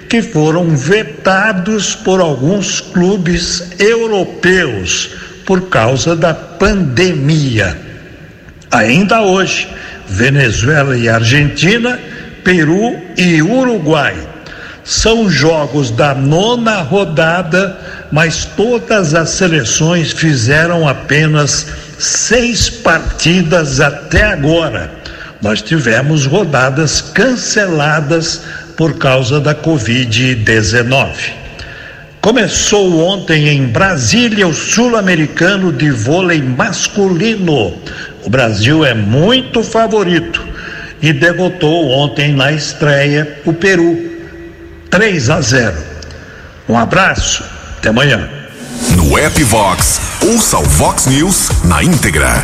que 0.09 0.21
foram 0.21 0.75
vetados 0.75 1.95
por 1.95 2.19
alguns 2.19 2.81
clubes 2.81 3.71
europeus 3.79 5.11
por 5.45 5.69
causa 5.69 6.15
da 6.15 6.33
pandemia. 6.33 7.77
Ainda 8.71 9.21
hoje, 9.21 9.67
Venezuela 10.11 10.97
e 10.97 11.09
Argentina, 11.09 11.99
Peru 12.43 12.99
e 13.17 13.41
Uruguai 13.41 14.31
são 14.83 15.29
jogos 15.29 15.91
da 15.91 16.13
nona 16.13 16.81
rodada, 16.81 17.77
mas 18.11 18.45
todas 18.45 19.13
as 19.13 19.29
seleções 19.29 20.11
fizeram 20.11 20.87
apenas 20.87 21.67
seis 21.97 22.69
partidas 22.69 23.79
até 23.79 24.23
agora. 24.23 24.91
Nós 25.41 25.61
tivemos 25.61 26.25
rodadas 26.25 27.01
canceladas 27.01 28.41
por 28.75 28.97
causa 28.97 29.39
da 29.39 29.55
Covid-19. 29.55 31.41
Começou 32.19 32.99
ontem 32.99 33.49
em 33.49 33.65
Brasília 33.65 34.47
o 34.47 34.53
Sul-Americano 34.53 35.73
de 35.73 35.89
vôlei 35.89 36.41
masculino. 36.41 37.73
O 38.23 38.29
Brasil 38.29 38.85
é 38.85 38.93
muito 38.93 39.63
favorito 39.63 40.45
e 41.01 41.11
derrotou 41.11 41.89
ontem 41.89 42.33
na 42.33 42.51
estreia 42.51 43.41
o 43.45 43.53
Peru 43.53 43.97
3 44.89 45.29
a 45.29 45.41
0. 45.41 45.77
Um 46.69 46.77
abraço, 46.77 47.43
até 47.77 47.89
amanhã. 47.89 48.29
No 48.95 49.17
app 49.17 49.43
Vox, 49.43 49.99
ouça 50.21 50.59
o 50.59 50.63
Vox 50.63 51.07
News 51.07 51.49
na 51.63 51.83
íntegra. 51.83 52.43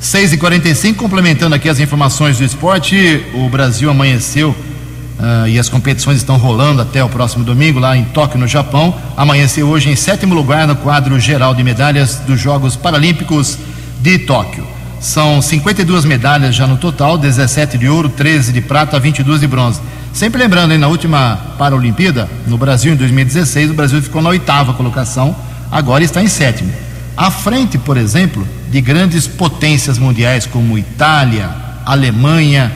6 0.00 0.34
e 0.34 0.36
45 0.36 1.02
complementando 1.02 1.54
aqui 1.54 1.68
as 1.68 1.80
informações 1.80 2.36
do 2.36 2.44
esporte, 2.44 3.24
o 3.32 3.48
Brasil 3.48 3.88
amanheceu 3.90 4.50
uh, 4.50 5.48
e 5.48 5.58
as 5.58 5.70
competições 5.70 6.18
estão 6.18 6.36
rolando 6.36 6.82
até 6.82 7.02
o 7.02 7.08
próximo 7.08 7.42
domingo 7.42 7.78
lá 7.78 7.96
em 7.96 8.04
Tóquio, 8.04 8.38
no 8.38 8.46
Japão. 8.46 8.94
Amanheceu 9.16 9.66
hoje 9.66 9.88
em 9.88 9.96
sétimo 9.96 10.34
lugar 10.34 10.66
no 10.66 10.76
quadro 10.76 11.18
geral 11.18 11.54
de 11.54 11.62
medalhas 11.62 12.16
dos 12.16 12.38
Jogos 12.38 12.76
Paralímpicos 12.76 13.58
de 14.00 14.18
Tóquio. 14.18 14.73
São 15.04 15.42
52 15.42 16.06
medalhas 16.06 16.54
já 16.54 16.66
no 16.66 16.78
total, 16.78 17.18
17 17.18 17.76
de 17.76 17.86
ouro, 17.86 18.08
13 18.08 18.54
de 18.54 18.62
prata, 18.62 18.98
22 18.98 19.38
de 19.38 19.46
bronze. 19.46 19.78
Sempre 20.14 20.40
lembrando, 20.40 20.72
hein, 20.72 20.78
na 20.78 20.88
última 20.88 21.36
Paralimpíada, 21.58 22.26
no 22.46 22.56
Brasil, 22.56 22.94
em 22.94 22.96
2016, 22.96 23.70
o 23.70 23.74
Brasil 23.74 24.00
ficou 24.00 24.22
na 24.22 24.30
oitava 24.30 24.72
colocação, 24.72 25.36
agora 25.70 26.02
está 26.02 26.22
em 26.22 26.26
sétimo. 26.26 26.72
À 27.14 27.30
frente, 27.30 27.76
por 27.76 27.98
exemplo, 27.98 28.48
de 28.70 28.80
grandes 28.80 29.26
potências 29.28 29.98
mundiais 29.98 30.46
como 30.46 30.78
Itália, 30.78 31.50
Alemanha, 31.84 32.72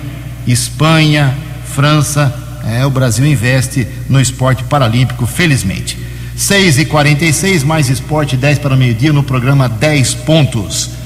Espanha, 0.47 1.35
França. 1.75 2.31
É, 2.63 2.85
o 2.85 2.91
Brasil 2.91 3.25
investe 3.25 3.89
no 4.07 4.21
esporte 4.21 4.65
paralímpico, 4.65 5.25
felizmente. 5.25 5.99
6 6.37 6.81
e 6.81 6.85
46 6.85 7.65
mais 7.65 7.89
esporte, 7.89 8.37
10 8.37 8.59
para 8.59 8.75
o 8.75 8.77
meio-dia 8.77 9.15
no 9.15 9.23
programa 9.23 9.67
10 9.67 10.15
pontos. 10.17 10.98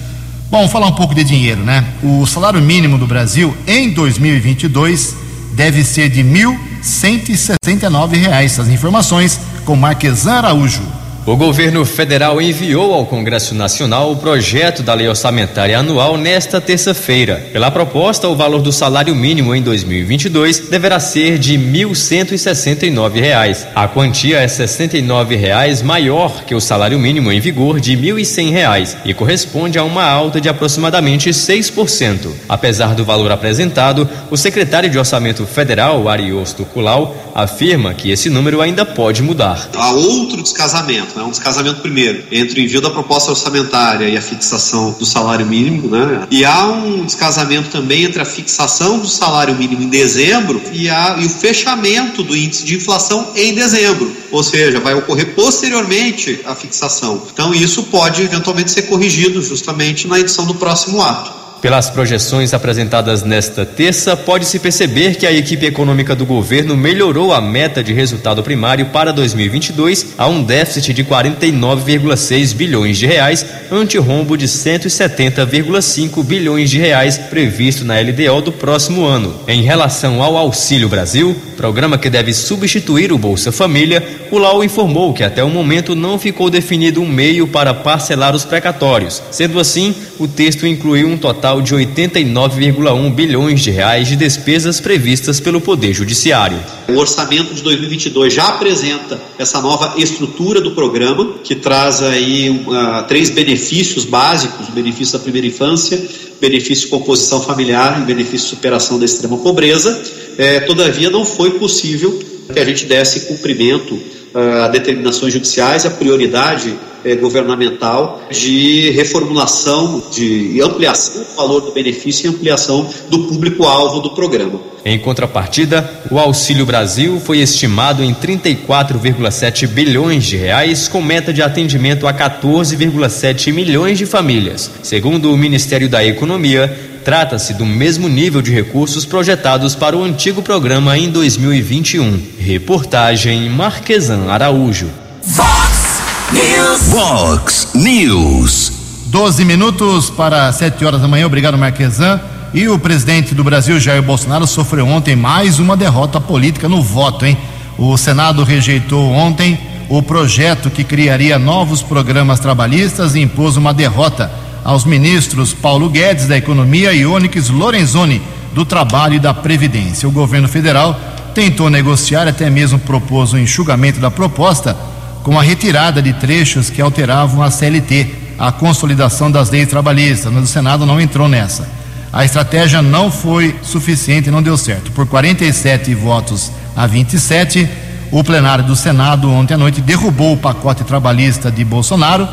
Bom, 0.52 0.68
falar 0.68 0.87
um 0.88 0.92
pouco 0.92 1.14
de 1.14 1.25
dinheiro, 1.25 1.62
né? 1.64 1.82
O 2.02 2.26
salário 2.26 2.61
mínimo 2.61 2.99
do 2.99 3.06
Brasil 3.06 3.56
em 3.66 3.88
2022 3.88 5.16
deve 5.54 5.82
ser 5.82 6.11
de 6.11 6.21
R$ 6.21 6.44
1.169. 6.82 8.59
As 8.61 8.68
informações 8.68 9.40
com 9.64 9.75
Marquesan 9.75 10.35
Araújo. 10.35 10.82
O 11.25 11.37
governo 11.37 11.85
federal 11.85 12.43
enviou 12.43 12.93
ao 12.93 13.07
Congresso 13.07 13.55
Nacional 13.55 14.11
o 14.11 14.17
projeto 14.17 14.83
da 14.83 14.93
lei 14.93 15.07
orçamentária 15.07 15.79
anual 15.79 16.17
nesta 16.17 16.61
terça-feira. 16.61 17.47
Pela 17.52 17.71
proposta, 17.71 18.26
o 18.26 18.35
valor 18.35 18.61
do 18.61 18.73
salário 18.73 19.14
mínimo 19.14 19.55
em 19.55 19.62
2022 19.62 20.69
deverá 20.69 20.99
ser 20.99 21.38
de 21.38 21.57
R$ 21.57 21.85
1.169. 21.85 23.69
A 23.73 23.87
quantia 23.87 24.41
é 24.41 24.49
69 24.49 25.37
reais 25.37 25.81
maior 25.81 26.43
que 26.43 26.57
o 26.57 26.61
salário 26.61 26.99
mínimo 26.99 27.31
em 27.31 27.38
vigor 27.38 27.79
de 27.79 27.95
R$ 27.95 28.14
1.100 28.14 28.97
e 29.05 29.14
corresponde 29.14 29.79
a 29.79 29.85
uma 29.85 30.02
alta 30.02 30.41
de 30.41 30.49
aproximadamente 30.49 31.31
6%. 31.31 32.33
Apesar 32.49 32.97
do 32.97 33.05
valor 33.05 33.31
apresentado, 33.31 34.11
o 34.29 34.37
secretário 34.37 34.91
de 34.91 34.99
Orçamento 34.99 35.47
Federal, 35.47 36.09
Ariosto 36.09 36.64
Culau, 36.64 37.17
afirma 37.34 37.94
que 37.94 38.10
esse 38.10 38.28
número 38.28 38.60
ainda 38.60 38.84
pode 38.84 39.22
mudar. 39.22 39.70
Há 39.74 39.92
outro 39.92 40.42
descasamento 40.42 41.16
né? 41.16 41.24
um 41.24 41.30
descasamento 41.30 41.80
primeiro 41.80 42.24
entre 42.30 42.60
o 42.60 42.64
envio 42.64 42.80
da 42.80 42.90
proposta 42.90 43.30
orçamentária 43.30 44.08
e 44.08 44.16
a 44.16 44.22
fixação 44.22 44.92
do 44.98 45.06
salário 45.06 45.46
mínimo, 45.46 45.88
né? 45.88 46.26
E 46.30 46.44
há 46.44 46.66
um 46.66 47.04
descasamento 47.04 47.70
também 47.70 48.04
entre 48.04 48.20
a 48.20 48.24
fixação 48.24 48.98
do 48.98 49.08
salário 49.08 49.54
mínimo 49.54 49.82
em 49.82 49.88
dezembro 49.88 50.60
e, 50.72 50.88
a, 50.88 51.16
e 51.20 51.26
o 51.26 51.30
fechamento 51.30 52.22
do 52.22 52.36
índice 52.36 52.64
de 52.64 52.76
inflação 52.76 53.32
em 53.34 53.54
dezembro, 53.54 54.14
ou 54.30 54.42
seja, 54.42 54.80
vai 54.80 54.94
ocorrer 54.94 55.34
posteriormente 55.34 56.40
a 56.44 56.54
fixação. 56.54 57.22
Então 57.32 57.54
isso 57.54 57.84
pode 57.84 58.22
eventualmente 58.22 58.70
ser 58.70 58.82
corrigido 58.82 59.42
justamente 59.42 60.06
na 60.06 60.18
edição 60.18 60.46
do 60.46 60.54
próximo 60.54 61.00
ato. 61.02 61.41
Pelas 61.62 61.88
projeções 61.88 62.52
apresentadas 62.52 63.23
nesta 63.23 63.64
terça, 63.64 64.16
pode-se 64.16 64.59
perceber 64.59 65.14
que 65.14 65.25
a 65.25 65.31
equipe 65.31 65.64
econômica 65.64 66.12
do 66.12 66.26
governo 66.26 66.76
melhorou 66.76 67.33
a 67.33 67.40
meta 67.40 67.85
de 67.85 67.92
resultado 67.92 68.42
primário 68.42 68.87
para 68.87 69.12
2022 69.12 70.14
a 70.19 70.26
um 70.26 70.42
déficit 70.42 70.92
de 70.92 71.04
49,6 71.04 72.52
bilhões 72.52 72.99
de 72.99 73.07
reais, 73.07 73.47
ante 73.71 73.97
rombo 73.97 74.37
de 74.37 74.49
170,5 74.49 76.25
bilhões 76.25 76.69
de 76.69 76.81
reais 76.81 77.16
previsto 77.16 77.85
na 77.85 77.95
LDO 78.00 78.42
do 78.42 78.50
próximo 78.50 79.04
ano. 79.04 79.33
Em 79.47 79.62
relação 79.62 80.21
ao 80.21 80.37
Auxílio 80.37 80.88
Brasil, 80.88 81.37
programa 81.57 81.97
que 81.97 82.11
deve 82.11 82.35
substituir 82.35 83.12
o 83.12 83.19
Bolsa 83.19 83.52
Família, 83.52 84.04
o 84.33 84.38
Lau 84.38 84.64
informou 84.64 85.14
que 85.14 85.23
até 85.23 85.45
o 85.45 85.49
momento 85.49 85.95
não 85.95 86.19
ficou 86.19 86.50
definido 86.50 87.00
um 87.00 87.09
meio 87.09 87.47
para 87.47 87.73
parcelar 87.73 88.35
os 88.35 88.45
precatórios. 88.45 89.23
Sendo 89.31 89.61
assim, 89.61 89.95
o 90.19 90.26
texto 90.26 90.66
incluiu 90.66 91.07
um 91.07 91.16
total 91.16 91.51
de 91.61 91.75
89,1 91.75 93.14
bilhões 93.14 93.61
de 93.61 93.71
reais 93.71 94.09
de 94.09 94.16
despesas 94.16 94.80
previstas 94.80 95.40
pelo 95.40 95.61
Poder 95.61 95.92
Judiciário. 95.92 96.59
O 96.88 96.97
orçamento 96.97 97.54
de 97.54 97.62
2022 97.62 98.32
já 98.32 98.49
apresenta 98.49 99.21
essa 99.38 99.61
nova 99.61 99.94
estrutura 99.99 100.61
do 100.61 100.71
programa, 100.71 101.35
que 101.44 101.54
traz 101.54 102.02
aí 102.02 102.49
uh, 102.50 103.06
três 103.09 103.30
benefícios 103.30 104.04
básicos: 104.04 104.68
benefício 104.68 105.18
da 105.18 105.23
primeira 105.23 105.47
infância, 105.47 106.00
benefício 106.40 106.88
composição 106.88 107.42
familiar 107.42 108.00
e 108.00 108.04
benefício 108.04 108.49
superação 108.49 108.99
da 108.99 109.04
extrema 109.04 109.37
pobreza. 109.38 110.02
É, 110.38 110.61
todavia, 110.61 111.11
não 111.11 111.25
foi 111.25 111.59
possível 111.59 112.31
que 112.52 112.58
a 112.58 112.64
gente 112.64 112.87
desse 112.87 113.26
cumprimento 113.26 113.99
a 114.34 114.68
determinações 114.68 115.32
judiciais, 115.32 115.84
a 115.84 115.90
prioridade 115.90 116.75
eh, 117.04 117.16
governamental 117.16 118.22
de 118.30 118.90
reformulação, 118.90 120.02
de 120.11 120.61
ampliação 120.62 121.22
do 121.22 121.37
valor 121.37 121.61
do 121.61 121.72
benefício 121.72 122.26
e 122.26 122.34
ampliação 122.34 122.88
do 123.11 123.25
público-alvo 123.25 124.00
do 124.00 124.11
programa. 124.11 124.61
Em 124.84 124.99
contrapartida, 124.99 125.88
o 126.11 126.18
Auxílio 126.18 126.64
Brasil 126.64 127.20
foi 127.20 127.38
estimado 127.38 128.02
em 128.02 128.14
34,7 128.14 129.66
bilhões 129.68 130.25
de 130.25 130.37
reais, 130.37 130.88
com 130.88 131.00
meta 131.00 131.32
de 131.32 131.42
atendimento 131.42 132.06
a 132.06 132.14
14,7 132.14 133.52
milhões 133.52 133.99
de 133.99 134.06
famílias. 134.06 134.70
Segundo 134.82 135.32
o 135.32 135.37
Ministério 135.37 135.88
da 135.88 136.04
Economia, 136.04 136.91
trata-se 137.04 137.54
do 137.54 137.66
mesmo 137.66 138.09
nível 138.09 138.40
de 138.40 138.52
recursos 138.52 139.04
projetados 139.04 139.75
para 139.75 139.97
o 139.97 140.04
antigo 140.04 140.42
programa 140.42 140.97
em 140.97 141.11
2021. 141.11 142.21
Reportagem 142.38 143.49
Marquesan 143.50 144.30
Araújo. 144.30 144.88
Vox 145.23 146.02
News. 146.32 146.82
Vox 146.88 147.68
News. 147.75 148.73
12 149.06 149.44
minutos 149.44 150.11
para 150.11 150.52
7 150.52 150.85
horas 150.85 151.00
da 151.00 151.09
manhã. 151.09 151.26
Obrigado, 151.26 151.59
Marquesan. 151.59 152.21
E 152.54 152.68
o 152.68 152.78
presidente 152.78 153.35
do 153.35 153.42
Brasil, 153.42 153.80
Jair 153.80 154.02
Bolsonaro, 154.02 154.47
sofreu 154.47 154.87
ontem 154.87 155.16
mais 155.16 155.59
uma 155.59 155.76
derrota 155.76 156.21
política 156.21 156.68
no 156.68 156.82
voto, 156.82 157.26
hein? 157.26 157.37
O 157.76 157.97
Senado 157.97 158.44
rejeitou 158.44 159.11
ontem 159.11 159.59
o 159.88 160.02
projeto 160.02 160.71
que 160.71 160.85
criaria 160.85 161.38
novos 161.38 161.82
programas 161.82 162.40
trabalhistas 162.40 163.14
e 163.14 163.21
impôs 163.21 163.56
uma 163.56 163.75
derrota 163.75 164.30
aos 164.64 164.85
ministros 164.85 165.52
Paulo 165.52 165.88
Guedes, 165.88 166.26
da 166.26 166.37
Economia, 166.37 166.92
e 166.92 167.04
Onyx 167.04 167.49
Lorenzoni, 167.49 168.23
do 168.54 168.64
Trabalho 168.64 169.14
e 169.14 169.19
da 169.19 169.35
Previdência. 169.35 170.09
O 170.09 170.12
governo 170.12 170.49
federal 170.49 170.99
tentou 171.35 171.71
negociar, 171.71 172.28
até 172.28 172.49
mesmo 172.50 172.78
propôs 172.78 173.33
o 173.33 173.37
um 173.37 173.38
enxugamento 173.38 174.00
da 174.00 174.11
proposta, 174.11 174.76
com 175.23 175.38
a 175.38 175.42
retirada 175.42 176.02
de 176.02 176.12
trechos 176.12 176.69
que 176.69 176.83
alteravam 176.83 177.42
a 177.42 177.50
CLT, 177.50 178.07
a 178.38 178.50
consolidação 178.50 179.31
das 179.31 179.50
leis 179.50 179.69
trabalhistas, 179.69 180.33
mas 180.33 180.45
o 180.45 180.47
Senado 180.47 180.85
não 180.85 181.00
entrou 181.00 181.28
nessa. 181.28 181.69
A 182.12 182.25
estratégia 182.25 182.83
não 182.83 183.11
foi 183.11 183.57
suficiente, 183.62 184.31
não 184.31 184.42
deu 184.42 184.57
certo. 184.57 184.90
Por 184.92 185.07
47 185.07 185.95
votos 185.95 186.52
a 186.76 186.87
27, 186.87 187.69
o 188.11 188.23
plenário 188.23 188.64
do 188.64 188.76
Senado 188.76 189.31
ontem 189.31 189.54
à 189.54 189.59
noite 189.59 189.81
derrubou 189.81 190.35
o 190.35 190.37
pacote 190.37 190.85
trabalhista 190.85 191.50
de 191.50 191.64
Bolsonaro 191.64 192.28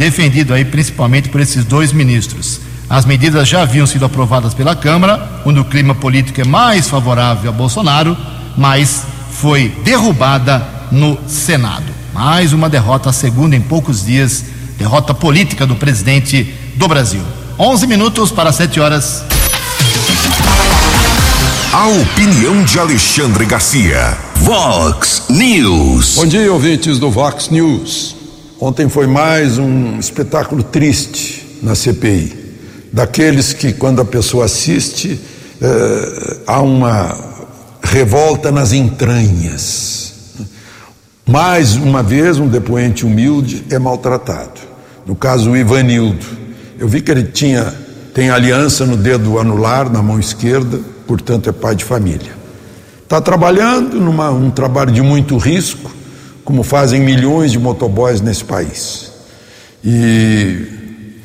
defendido 0.00 0.54
aí 0.54 0.64
principalmente 0.64 1.28
por 1.28 1.42
esses 1.42 1.62
dois 1.62 1.92
ministros. 1.92 2.58
As 2.88 3.04
medidas 3.04 3.46
já 3.46 3.60
haviam 3.60 3.86
sido 3.86 4.06
aprovadas 4.06 4.54
pela 4.54 4.74
Câmara, 4.74 5.42
onde 5.44 5.60
o 5.60 5.64
clima 5.64 5.94
político 5.94 6.40
é 6.40 6.44
mais 6.44 6.88
favorável 6.88 7.50
a 7.50 7.52
Bolsonaro, 7.52 8.16
mas 8.56 9.02
foi 9.30 9.68
derrubada 9.84 10.66
no 10.90 11.18
Senado. 11.28 11.84
Mais 12.14 12.54
uma 12.54 12.70
derrota, 12.70 13.10
a 13.10 13.12
segunda 13.12 13.54
em 13.54 13.60
poucos 13.60 14.06
dias, 14.06 14.42
derrota 14.78 15.12
política 15.12 15.66
do 15.66 15.76
presidente 15.76 16.44
do 16.76 16.88
Brasil. 16.88 17.22
11 17.58 17.86
minutos 17.86 18.32
para 18.32 18.50
7 18.50 18.80
horas. 18.80 19.22
A 21.74 21.88
opinião 21.88 22.64
de 22.64 22.78
Alexandre 22.78 23.44
Garcia. 23.44 24.16
Vox 24.36 25.24
News. 25.28 26.14
Bom 26.16 26.26
dia, 26.26 26.50
ouvintes 26.50 26.98
do 26.98 27.10
Vox 27.10 27.50
News. 27.50 28.19
Ontem 28.62 28.90
foi 28.90 29.06
mais 29.06 29.56
um 29.56 29.98
espetáculo 29.98 30.62
triste 30.62 31.58
na 31.62 31.74
CPI. 31.74 32.36
Daqueles 32.92 33.54
que, 33.54 33.72
quando 33.72 34.02
a 34.02 34.04
pessoa 34.04 34.44
assiste, 34.44 35.18
eh, 35.62 36.36
há 36.46 36.60
uma 36.60 37.16
revolta 37.82 38.52
nas 38.52 38.74
entranhas. 38.74 40.12
Mais 41.26 41.74
uma 41.74 42.02
vez, 42.02 42.38
um 42.38 42.48
depoente 42.48 43.06
humilde 43.06 43.64
é 43.70 43.78
maltratado. 43.78 44.60
No 45.06 45.16
caso, 45.16 45.52
o 45.52 45.56
Ivanildo. 45.56 46.26
Eu 46.78 46.86
vi 46.86 47.00
que 47.00 47.10
ele 47.10 47.24
tinha, 47.24 47.74
tem 48.12 48.28
aliança 48.28 48.84
no 48.84 48.98
dedo 48.98 49.38
anular, 49.38 49.90
na 49.90 50.02
mão 50.02 50.20
esquerda, 50.20 50.78
portanto 51.06 51.48
é 51.48 51.52
pai 51.52 51.74
de 51.74 51.84
família. 51.84 52.32
Está 53.04 53.22
trabalhando 53.22 53.98
num 53.98 54.20
um 54.36 54.50
trabalho 54.50 54.92
de 54.92 55.00
muito 55.00 55.38
risco, 55.38 55.99
como 56.44 56.62
fazem 56.62 57.00
milhões 57.00 57.52
de 57.52 57.58
motoboys 57.58 58.20
nesse 58.20 58.44
país. 58.44 59.10
E 59.84 60.66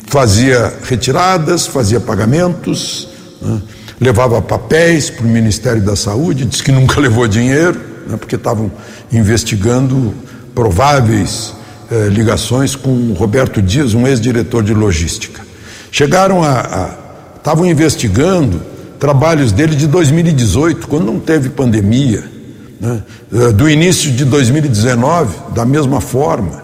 fazia 0.07 0.73
retiradas, 0.83 1.67
fazia 1.67 1.99
pagamentos, 1.99 3.09
né? 3.41 3.61
levava 3.99 4.41
papéis 4.41 5.09
para 5.09 5.25
o 5.25 5.29
Ministério 5.29 5.81
da 5.81 5.95
Saúde, 5.95 6.45
disse 6.45 6.63
que 6.63 6.71
nunca 6.71 6.99
levou 7.01 7.27
dinheiro, 7.27 7.79
né? 8.07 8.17
porque 8.17 8.35
estavam 8.35 8.71
investigando 9.11 10.13
prováveis 10.53 11.53
eh, 11.91 12.07
ligações 12.09 12.75
com 12.75 13.13
Roberto 13.13 13.61
Dias, 13.61 13.93
um 13.93 14.07
ex-diretor 14.07 14.63
de 14.63 14.73
logística. 14.73 15.41
Chegaram 15.91 16.43
a. 16.43 16.97
estavam 17.37 17.65
investigando 17.65 18.61
trabalhos 18.99 19.51
dele 19.51 19.75
de 19.75 19.87
2018, 19.87 20.87
quando 20.87 21.05
não 21.05 21.19
teve 21.19 21.49
pandemia 21.49 22.34
né? 22.85 23.01
Eh, 23.33 23.51
do 23.51 23.67
início 23.67 24.11
de 24.11 24.23
2019, 24.23 25.35
da 25.53 25.65
mesma 25.65 25.99
forma. 25.99 26.63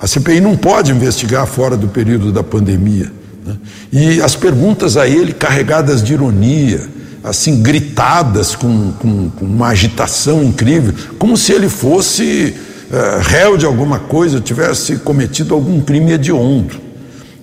A 0.00 0.06
CPI 0.06 0.40
não 0.40 0.56
pode 0.56 0.92
investigar 0.92 1.44
fora 1.46 1.76
do 1.76 1.88
período 1.88 2.30
da 2.30 2.44
pandemia. 2.44 3.10
Né? 3.44 3.56
E 3.92 4.22
as 4.22 4.36
perguntas 4.36 4.96
a 4.96 5.08
ele, 5.08 5.32
carregadas 5.32 6.02
de 6.02 6.12
ironia, 6.12 6.88
assim, 7.24 7.60
gritadas 7.60 8.54
com, 8.54 8.92
com, 8.92 9.30
com 9.30 9.44
uma 9.44 9.68
agitação 9.68 10.44
incrível, 10.44 10.94
como 11.18 11.36
se 11.36 11.52
ele 11.52 11.68
fosse 11.68 12.54
uh, 12.90 13.20
réu 13.22 13.56
de 13.56 13.66
alguma 13.66 13.98
coisa, 13.98 14.40
tivesse 14.40 14.98
cometido 14.98 15.52
algum 15.52 15.80
crime 15.80 16.12
hediondo. 16.12 16.76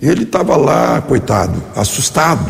Ele 0.01 0.23
estava 0.23 0.55
lá, 0.55 1.01
coitado, 1.01 1.61
assustado, 1.75 2.49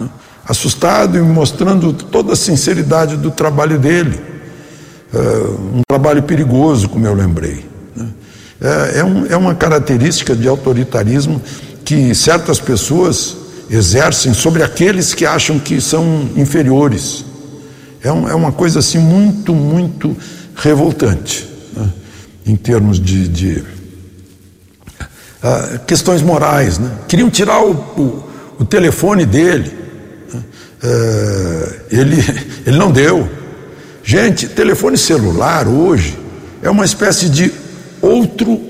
né? 0.00 0.08
assustado 0.48 1.18
e 1.18 1.20
mostrando 1.20 1.92
toda 1.92 2.32
a 2.32 2.36
sinceridade 2.36 3.18
do 3.18 3.30
trabalho 3.30 3.78
dele 3.78 4.31
uh, 5.12 5.78
um 5.78 5.82
trabalho 5.88 6.22
perigoso, 6.22 6.88
como 6.88 7.06
eu 7.06 7.14
lembrei. 7.14 7.64
Né? 7.94 8.08
É, 8.60 9.00
é, 9.00 9.04
um, 9.04 9.26
é 9.26 9.36
uma 9.36 9.54
característica 9.54 10.34
de 10.34 10.48
autoritarismo 10.48 11.40
que 11.84 12.14
certas 12.14 12.60
pessoas 12.60 13.36
exercem 13.70 14.34
sobre 14.34 14.62
aqueles 14.62 15.14
que 15.14 15.24
acham 15.24 15.58
que 15.58 15.80
são 15.80 16.28
inferiores. 16.36 17.24
É, 18.02 18.12
um, 18.12 18.28
é 18.28 18.34
uma 18.34 18.52
coisa 18.52 18.80
assim 18.80 18.98
muito, 18.98 19.54
muito 19.54 20.16
revoltante 20.54 21.48
né? 21.76 21.88
em 22.44 22.56
termos 22.56 23.00
de, 23.00 23.28
de 23.28 23.64
uh, 25.42 25.78
questões 25.86 26.22
morais. 26.22 26.78
Né? 26.78 26.90
Queriam 27.08 27.30
tirar 27.30 27.62
o, 27.64 27.72
o, 27.72 28.24
o 28.60 28.64
telefone 28.64 29.24
dele, 29.24 29.72
uh, 30.34 31.74
ele, 31.90 32.16
ele 32.66 32.76
não 32.76 32.90
deu. 32.90 33.41
Gente, 34.04 34.48
telefone 34.48 34.98
celular 34.98 35.68
hoje 35.68 36.18
é 36.60 36.68
uma 36.68 36.84
espécie 36.84 37.28
de 37.28 37.52
outro, 38.00 38.60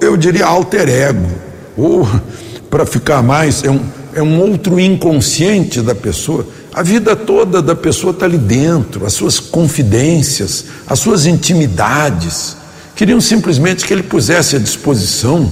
eu 0.00 0.16
diria 0.16 0.46
alter 0.46 0.88
ego, 0.88 1.30
ou 1.76 2.06
para 2.68 2.84
ficar 2.84 3.22
mais, 3.22 3.62
é 3.62 3.70
um, 3.70 3.80
é 4.12 4.22
um 4.22 4.40
outro 4.40 4.80
inconsciente 4.80 5.80
da 5.80 5.94
pessoa. 5.94 6.46
A 6.74 6.82
vida 6.82 7.14
toda 7.14 7.62
da 7.62 7.74
pessoa 7.74 8.10
está 8.10 8.26
ali 8.26 8.36
dentro, 8.36 9.06
as 9.06 9.12
suas 9.12 9.38
confidências, 9.38 10.64
as 10.86 10.98
suas 10.98 11.26
intimidades. 11.26 12.56
Queriam 12.94 13.20
simplesmente 13.20 13.84
que 13.84 13.94
ele 13.94 14.02
pusesse 14.02 14.56
à 14.56 14.58
disposição. 14.58 15.50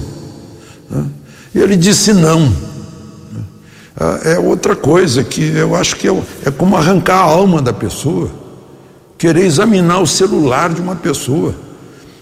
Né? 0.89 1.05
E 1.55 1.59
ele 1.59 1.77
disse 1.77 2.13
não. 2.13 2.53
ah, 3.97 4.19
é 4.23 4.37
outra 4.37 4.75
coisa 4.75 5.23
que 5.23 5.41
eu 5.41 5.73
acho 5.73 5.95
que 5.95 6.07
é, 6.07 6.23
é 6.45 6.51
como 6.51 6.75
arrancar 6.75 7.19
a 7.19 7.23
alma 7.23 7.61
da 7.61 7.73
pessoa, 7.73 8.29
querer 9.17 9.45
examinar 9.45 9.99
o 9.99 10.07
celular 10.07 10.73
de 10.73 10.81
uma 10.81 10.95
pessoa, 10.95 11.55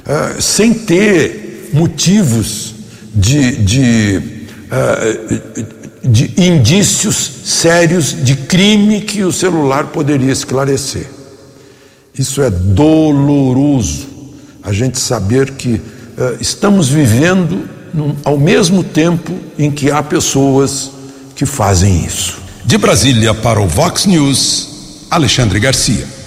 ah, 0.06 0.36
sem 0.40 0.74
ter 0.74 1.70
motivos 1.74 2.76
de, 3.14 3.56
de, 3.58 4.22
ah, 4.70 4.98
de 6.04 6.34
indícios 6.38 7.32
sérios 7.46 8.16
de 8.24 8.36
crime 8.36 9.02
que 9.02 9.24
o 9.24 9.32
celular 9.32 9.88
poderia 9.88 10.32
esclarecer. 10.32 11.08
Isso 12.18 12.42
é 12.42 12.50
doloroso, 12.50 14.08
a 14.62 14.72
gente 14.72 15.00
saber 15.00 15.52
que 15.52 15.82
estamos 16.40 16.90
vivendo 16.90 17.68
num, 17.94 18.16
ao 18.24 18.38
mesmo 18.38 18.84
tempo 18.84 19.34
em 19.58 19.72
que 19.72 19.90
há 19.90 20.02
pessoas 20.04 20.92
que 21.36 21.46
fazem 21.46 22.06
isso. 22.06 22.38
De 22.66 22.78
Brasília 22.78 23.34
para 23.34 23.60
o 23.60 23.68
Vox 23.68 24.06
News, 24.06 25.08
Alexandre 25.10 25.60
Garcia. 25.60 26.23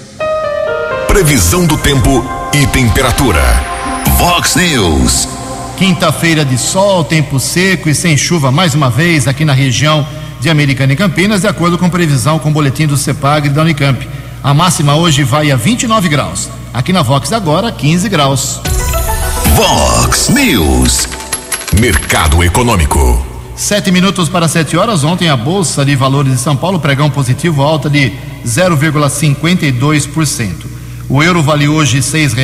Previsão 1.16 1.64
do 1.64 1.78
tempo 1.78 2.22
e 2.52 2.66
temperatura. 2.66 3.40
Vox 4.18 4.54
News. 4.54 5.26
Quinta-feira 5.78 6.44
de 6.44 6.58
sol, 6.58 7.04
tempo 7.04 7.40
seco 7.40 7.88
e 7.88 7.94
sem 7.94 8.18
chuva 8.18 8.52
mais 8.52 8.74
uma 8.74 8.90
vez 8.90 9.26
aqui 9.26 9.42
na 9.42 9.54
região 9.54 10.06
de 10.40 10.50
Americana 10.50 10.92
e 10.92 10.96
Campinas, 10.96 11.40
de 11.40 11.46
acordo 11.46 11.78
com 11.78 11.88
previsão 11.88 12.38
com 12.38 12.50
o 12.50 12.52
boletim 12.52 12.86
do 12.86 12.98
CEPAG 12.98 13.46
e 13.46 13.50
da 13.50 13.62
Unicamp. 13.62 14.06
A 14.42 14.52
máxima 14.52 14.94
hoje 14.94 15.22
vai 15.22 15.50
a 15.50 15.56
29 15.56 16.06
graus. 16.10 16.50
Aqui 16.74 16.92
na 16.92 17.00
Vox 17.00 17.32
agora, 17.32 17.72
15 17.72 18.10
graus. 18.10 18.60
Vox 19.54 20.28
News. 20.28 21.08
Mercado 21.80 22.44
Econômico. 22.44 23.24
Sete 23.56 23.90
minutos 23.90 24.28
para 24.28 24.48
sete 24.48 24.76
horas. 24.76 25.02
Ontem 25.02 25.30
a 25.30 25.36
Bolsa 25.36 25.82
de 25.82 25.96
Valores 25.96 26.32
de 26.32 26.38
São 26.38 26.54
Paulo 26.54 26.78
pregão 26.78 27.08
positivo, 27.08 27.62
alta 27.62 27.88
de 27.88 28.12
0,52%. 28.44 30.75
O 31.08 31.22
euro 31.22 31.42
vale 31.42 31.68
hoje 31.68 32.02
seis 32.02 32.34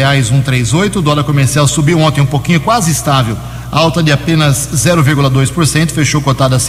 três 0.45 0.73
oito. 0.73 1.01
O 1.01 1.03
dólar 1.03 1.25
comercial 1.25 1.67
subiu 1.67 1.99
ontem 1.99 2.21
um 2.21 2.27
pouquinho, 2.27 2.61
quase 2.61 2.93
estável, 2.93 3.37
alta 3.71 4.03
de 4.03 4.13
apenas 4.13 4.69
0,2%, 4.75 5.91
fechou 5.91 6.21
cotada 6.21 6.57
a 6.57 6.61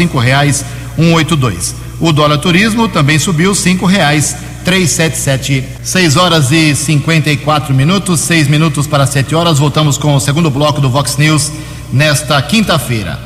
oito 1.13 1.35
dois. 1.35 1.75
O 1.99 2.11
dólar 2.11 2.39
turismo 2.39 2.87
também 2.87 3.19
subiu 3.19 3.53
cinco 3.53 3.85
reais 3.85 4.35
377. 4.65 5.63
6 5.83 6.17
horas 6.17 6.51
e 6.51 6.73
54 6.73 7.73
minutos, 7.73 8.21
6 8.21 8.47
minutos 8.47 8.87
para 8.87 9.05
7 9.05 9.35
horas. 9.35 9.59
Voltamos 9.59 9.97
com 9.97 10.15
o 10.15 10.19
segundo 10.19 10.49
bloco 10.49 10.81
do 10.81 10.89
Vox 10.89 11.17
News 11.17 11.51
nesta 11.91 12.41
quinta-feira. 12.41 13.19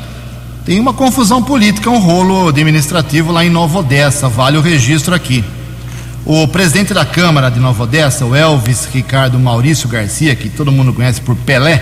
Tem 0.65 0.79
uma 0.79 0.93
confusão 0.93 1.41
política, 1.41 1.89
um 1.89 1.99
rolo 1.99 2.49
administrativo 2.49 3.31
lá 3.31 3.45
em 3.45 3.49
Nova 3.49 3.79
Odessa, 3.79 4.27
vale 4.27 4.57
o 4.57 4.61
registro 4.61 5.15
aqui. 5.15 5.41
O 6.29 6.45
presidente 6.45 6.93
da 6.93 7.05
Câmara 7.05 7.49
de 7.49 7.57
Nova 7.57 7.83
Odessa, 7.83 8.25
o 8.25 8.35
Elvis 8.35 8.83
Ricardo 8.91 9.39
Maurício 9.39 9.87
Garcia, 9.87 10.35
que 10.35 10.49
todo 10.49 10.73
mundo 10.73 10.91
conhece 10.91 11.21
por 11.21 11.37
Pelé, 11.37 11.81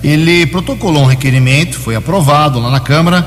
ele 0.00 0.46
protocolou 0.46 1.02
um 1.02 1.06
requerimento, 1.06 1.80
foi 1.80 1.96
aprovado 1.96 2.60
lá 2.60 2.70
na 2.70 2.78
Câmara, 2.78 3.26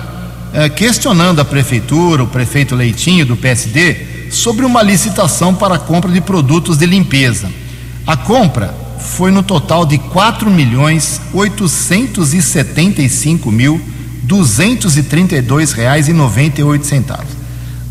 eh, 0.53 0.69
questionando 0.69 1.41
a 1.41 1.43
prefeitura, 1.43 2.23
o 2.23 2.27
prefeito 2.27 2.75
Leitinho 2.75 3.25
do 3.25 3.35
PSD, 3.35 4.29
sobre 4.31 4.65
uma 4.65 4.81
licitação 4.81 5.53
para 5.53 5.75
a 5.75 5.79
compra 5.79 6.09
de 6.09 6.21
produtos 6.21 6.77
de 6.77 6.85
limpeza. 6.85 7.51
A 8.05 8.15
compra 8.15 8.73
foi 9.01 9.31
no 9.31 9.43
total 9.43 9.85
de 9.85 9.97
quatro 9.97 10.49
milhões 10.49 11.19
oitocentos 11.33 12.33
e 12.33 12.41
setenta 12.41 13.01
e 13.01 13.09
cinco 13.09 13.51
mil 13.51 13.81
duzentos 14.23 14.95
e 14.95 15.03
trinta 15.03 15.35
e 15.35 15.41
dois 15.41 15.73
reais 15.73 16.07
e 16.07 16.13
noventa 16.13 16.61
e 16.61 16.63
oito 16.63 16.85
centavos. 16.85 17.36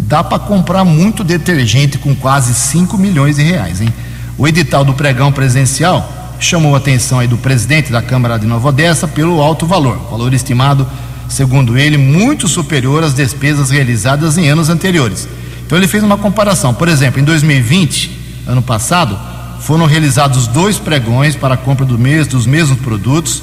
Dá 0.06 0.22
para 0.22 0.38
comprar 0.38 0.84
muito 0.84 1.24
detergente 1.24 1.98
com 1.98 2.14
quase 2.14 2.54
5 2.54 2.96
milhões 2.96 3.36
de 3.36 3.42
reais, 3.42 3.80
hein? 3.80 3.92
O 4.38 4.46
edital 4.46 4.84
do 4.84 4.94
pregão 4.94 5.32
presencial 5.32 6.36
chamou 6.38 6.74
a 6.74 6.78
atenção 6.78 7.18
aí 7.18 7.26
do 7.26 7.36
presidente 7.36 7.90
da 7.90 8.00
Câmara 8.00 8.38
de 8.38 8.46
Nova 8.46 8.68
Odessa 8.68 9.08
pelo 9.08 9.40
alto 9.40 9.66
valor, 9.66 9.96
valor 10.08 10.32
estimado, 10.32 10.86
segundo 11.28 11.76
ele, 11.76 11.98
muito 11.98 12.46
superior 12.46 13.02
às 13.02 13.14
despesas 13.14 13.70
realizadas 13.70 14.38
em 14.38 14.48
anos 14.48 14.68
anteriores. 14.68 15.26
Então 15.66 15.76
ele 15.76 15.88
fez 15.88 16.04
uma 16.04 16.16
comparação. 16.16 16.72
Por 16.72 16.86
exemplo, 16.86 17.20
em 17.20 17.24
2020, 17.24 18.44
ano 18.46 18.62
passado, 18.62 19.18
foram 19.58 19.86
realizados 19.86 20.46
dois 20.46 20.78
pregões 20.78 21.34
para 21.34 21.54
a 21.54 21.56
compra 21.58 21.84
do 21.84 21.98
mês 21.98 22.28
dos 22.28 22.46
mesmos 22.46 22.78
produtos 22.78 23.42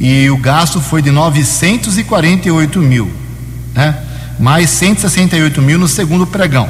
e 0.00 0.30
o 0.30 0.38
gasto 0.38 0.80
foi 0.80 1.02
de 1.02 1.10
948 1.10 2.78
mil, 2.78 3.10
né? 3.74 4.06
Mais 4.40 4.70
168 4.70 5.62
mil 5.62 5.78
no 5.78 5.86
segundo 5.86 6.26
pregão. 6.26 6.68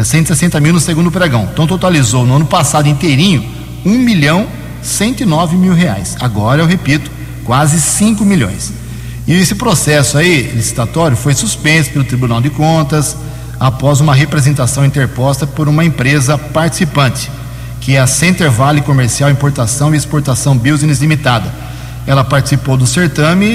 160 0.00 0.60
mil 0.60 0.72
no 0.72 0.78
segundo 0.78 1.10
pregão. 1.10 1.48
Então 1.52 1.66
totalizou 1.66 2.24
no 2.24 2.36
ano 2.36 2.46
passado 2.46 2.88
inteirinho 2.88 3.44
1 3.84 3.90
milhão 3.98 4.46
109 4.82 5.56
mil 5.56 5.74
reais. 5.74 6.16
Agora 6.20 6.62
eu 6.62 6.66
repito, 6.66 7.10
quase 7.44 7.80
5 7.80 8.24
milhões. 8.24 8.72
E 9.26 9.32
esse 9.32 9.54
processo 9.54 10.18
aí, 10.18 10.52
licitatório, 10.54 11.16
foi 11.16 11.34
suspenso 11.34 11.90
pelo 11.90 12.04
Tribunal 12.04 12.40
de 12.40 12.50
Contas 12.50 13.16
após 13.58 14.00
uma 14.00 14.14
representação 14.14 14.84
interposta 14.84 15.46
por 15.46 15.68
uma 15.68 15.84
empresa 15.84 16.38
participante 16.38 17.30
que 17.82 17.96
é 17.96 18.00
a 18.00 18.06
Center 18.06 18.48
Valley 18.50 18.80
Comercial 18.80 19.28
Importação 19.28 19.92
e 19.92 19.96
Exportação 19.96 20.56
Business 20.56 21.00
Limitada. 21.00 21.52
Ela 22.06 22.22
participou 22.22 22.76
do 22.76 22.86
certame 22.86 23.46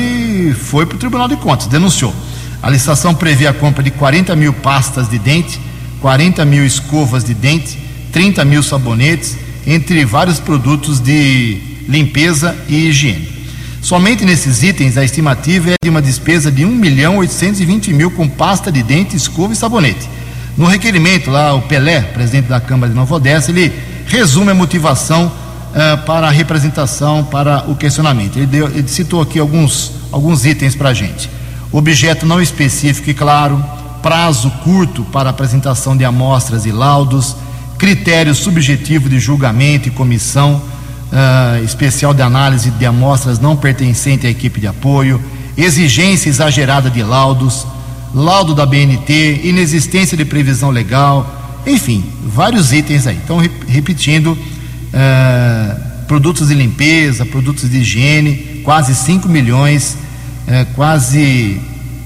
e 0.49 0.53
foi 0.53 0.85
para 0.85 0.95
o 0.95 0.99
Tribunal 0.99 1.29
de 1.29 1.37
Contas, 1.37 1.67
denunciou. 1.67 2.13
A 2.61 2.69
licitação 2.69 3.13
previa 3.13 3.51
a 3.51 3.53
compra 3.53 3.83
de 3.83 3.91
40 3.91 4.35
mil 4.35 4.53
pastas 4.53 5.09
de 5.09 5.19
dente, 5.19 5.59
40 6.01 6.43
mil 6.45 6.65
escovas 6.65 7.23
de 7.23 7.33
dente, 7.33 7.77
30 8.11 8.43
mil 8.45 8.63
sabonetes, 8.63 9.37
entre 9.65 10.03
vários 10.05 10.39
produtos 10.39 10.99
de 10.99 11.59
limpeza 11.87 12.55
e 12.67 12.87
higiene. 12.87 13.37
Somente 13.81 14.25
nesses 14.25 14.63
itens 14.63 14.97
a 14.97 15.03
estimativa 15.03 15.71
é 15.71 15.75
de 15.81 15.89
uma 15.89 16.01
despesa 16.01 16.51
de 16.51 16.65
1 16.65 16.69
milhão 16.69 17.17
820 17.17 17.93
mil 17.93 18.11
com 18.11 18.27
pasta 18.27 18.71
de 18.71 18.81
dente, 18.81 19.15
escova 19.15 19.53
e 19.53 19.55
sabonete. 19.55 20.09
No 20.57 20.65
requerimento 20.65 21.29
lá, 21.29 21.53
o 21.53 21.61
Pelé, 21.61 22.01
presidente 22.01 22.47
da 22.47 22.59
Câmara 22.59 22.89
de 22.89 22.95
Nova 22.95 23.15
Odessa, 23.15 23.51
ele 23.51 23.71
resume 24.07 24.51
a 24.51 24.55
motivação 24.55 25.27
uh, 25.27 26.05
para 26.05 26.27
a 26.27 26.31
representação, 26.31 27.23
para 27.23 27.69
o 27.69 27.75
questionamento. 27.75 28.37
Ele, 28.37 28.47
deu, 28.47 28.67
ele 28.67 28.87
citou 28.87 29.21
aqui 29.21 29.37
alguns, 29.37 29.91
alguns 30.11 30.45
itens 30.45 30.75
para 30.75 30.89
a 30.89 30.93
gente. 30.93 31.29
Objeto 31.77 32.25
não 32.25 32.41
específico 32.41 33.07
e 33.07 33.13
claro, 33.13 33.63
prazo 34.01 34.49
curto 34.63 35.03
para 35.03 35.29
apresentação 35.29 35.95
de 35.95 36.03
amostras 36.03 36.65
e 36.65 36.71
laudos, 36.71 37.35
critério 37.77 38.33
subjetivo 38.33 39.07
de 39.07 39.19
julgamento 39.19 39.87
e 39.87 39.91
comissão 39.91 40.55
uh, 40.55 41.63
especial 41.63 42.15
de 42.15 42.23
análise 42.23 42.71
de 42.71 42.83
amostras 42.83 43.37
não 43.37 43.55
pertencente 43.55 44.25
à 44.25 44.29
equipe 44.31 44.59
de 44.59 44.65
apoio, 44.65 45.23
exigência 45.55 46.29
exagerada 46.29 46.89
de 46.89 47.03
laudos, 47.03 47.67
laudo 48.11 48.55
da 48.55 48.65
BNT, 48.65 49.41
inexistência 49.43 50.17
de 50.17 50.25
previsão 50.25 50.71
legal, 50.71 51.61
enfim, 51.67 52.03
vários 52.25 52.73
itens 52.73 53.05
aí. 53.05 53.19
Então, 53.23 53.37
repetindo, 53.67 54.31
uh, 54.31 56.05
produtos 56.07 56.47
de 56.47 56.55
limpeza, 56.55 57.23
produtos 57.23 57.69
de 57.69 57.77
higiene, 57.77 58.61
quase 58.63 58.95
5 58.95 59.29
milhões, 59.29 60.06
uh, 60.47 60.65
quase, 60.73 61.61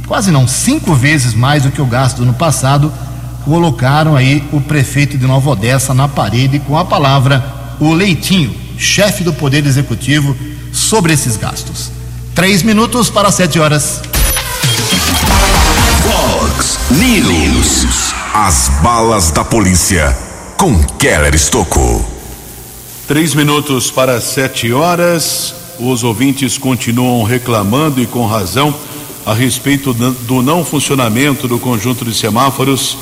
quase 0.07 0.31
não, 0.31 0.47
cinco 0.47 0.93
vezes 0.93 1.33
mais 1.33 1.63
do 1.63 1.71
que 1.71 1.81
o 1.81 1.85
gasto 1.85 2.17
do 2.17 2.23
ano 2.23 2.33
passado, 2.33 2.91
colocaram 3.45 4.15
aí 4.15 4.43
o 4.51 4.59
prefeito 4.61 5.17
de 5.17 5.25
Nova 5.25 5.49
Odessa 5.51 5.93
na 5.93 6.07
parede 6.07 6.59
com 6.59 6.77
a 6.77 6.85
palavra 6.85 7.61
o 7.79 7.93
Leitinho, 7.93 8.55
chefe 8.77 9.23
do 9.23 9.33
Poder 9.33 9.65
Executivo, 9.65 10.37
sobre 10.71 11.13
esses 11.13 11.35
gastos. 11.35 11.91
Três 12.35 12.61
minutos 12.61 13.09
para 13.09 13.31
sete 13.31 13.59
horas. 13.59 14.01
Fox 16.03 16.79
News. 16.91 18.13
As 18.33 18.69
balas 18.81 19.31
da 19.31 19.43
polícia 19.43 20.15
com 20.57 20.81
Keller 20.83 21.33
Estocou. 21.33 22.05
Três 23.07 23.33
minutos 23.33 23.89
para 23.89 24.21
sete 24.21 24.71
horas. 24.71 25.60
Os 25.83 26.03
ouvintes 26.03 26.59
continuam 26.59 27.23
reclamando 27.23 27.99
e 27.99 28.05
com 28.05 28.27
razão 28.27 28.71
a 29.25 29.33
respeito 29.33 29.95
do 29.95 30.43
não 30.43 30.63
funcionamento 30.63 31.47
do 31.47 31.57
conjunto 31.57 32.05
de 32.05 32.13
semáforos 32.13 32.99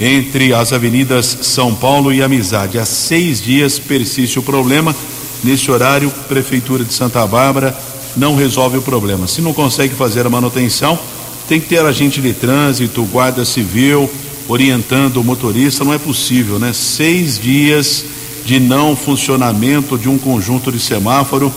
entre 0.00 0.54
as 0.54 0.72
avenidas 0.72 1.38
São 1.42 1.74
Paulo 1.74 2.10
e 2.10 2.22
Amizade. 2.22 2.78
Há 2.78 2.86
seis 2.86 3.42
dias 3.42 3.78
persiste 3.78 4.38
o 4.38 4.42
problema. 4.42 4.96
Nesse 5.44 5.70
horário, 5.70 6.10
Prefeitura 6.26 6.84
de 6.84 6.94
Santa 6.94 7.26
Bárbara 7.26 7.78
não 8.16 8.34
resolve 8.34 8.78
o 8.78 8.82
problema. 8.82 9.28
Se 9.28 9.42
não 9.42 9.52
consegue 9.52 9.94
fazer 9.94 10.24
a 10.24 10.30
manutenção, 10.30 10.98
tem 11.46 11.60
que 11.60 11.68
ter 11.68 11.84
agente 11.84 12.18
de 12.22 12.32
trânsito, 12.32 13.04
guarda 13.12 13.44
civil, 13.44 14.10
orientando 14.48 15.18
o 15.18 15.24
motorista, 15.24 15.84
não 15.84 15.92
é 15.92 15.98
possível, 15.98 16.58
né? 16.58 16.72
Seis 16.72 17.38
dias 17.38 18.06
de 18.46 18.58
não 18.58 18.96
funcionamento 18.96 19.98
de 19.98 20.08
um 20.08 20.16
conjunto 20.16 20.72
de 20.72 20.80
semáforo, 20.80 21.52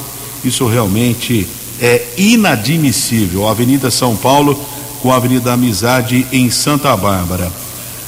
isso 0.47 0.67
realmente 0.67 1.47
é 1.81 2.05
inadmissível. 2.17 3.47
A 3.47 3.51
Avenida 3.51 3.91
São 3.91 4.15
Paulo, 4.15 4.59
com 5.01 5.11
a 5.11 5.17
Avenida 5.17 5.53
Amizade 5.53 6.25
em 6.31 6.49
Santa 6.49 6.95
Bárbara. 6.95 7.51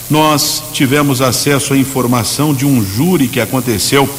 Nós 0.10 0.64
tivemos 0.72 1.22
acesso 1.22 1.74
à 1.74 1.78
informação 1.78 2.54
de 2.54 2.66
um 2.66 2.84
júri 2.84 3.28
que 3.28 3.42
aconteceu 3.42 4.10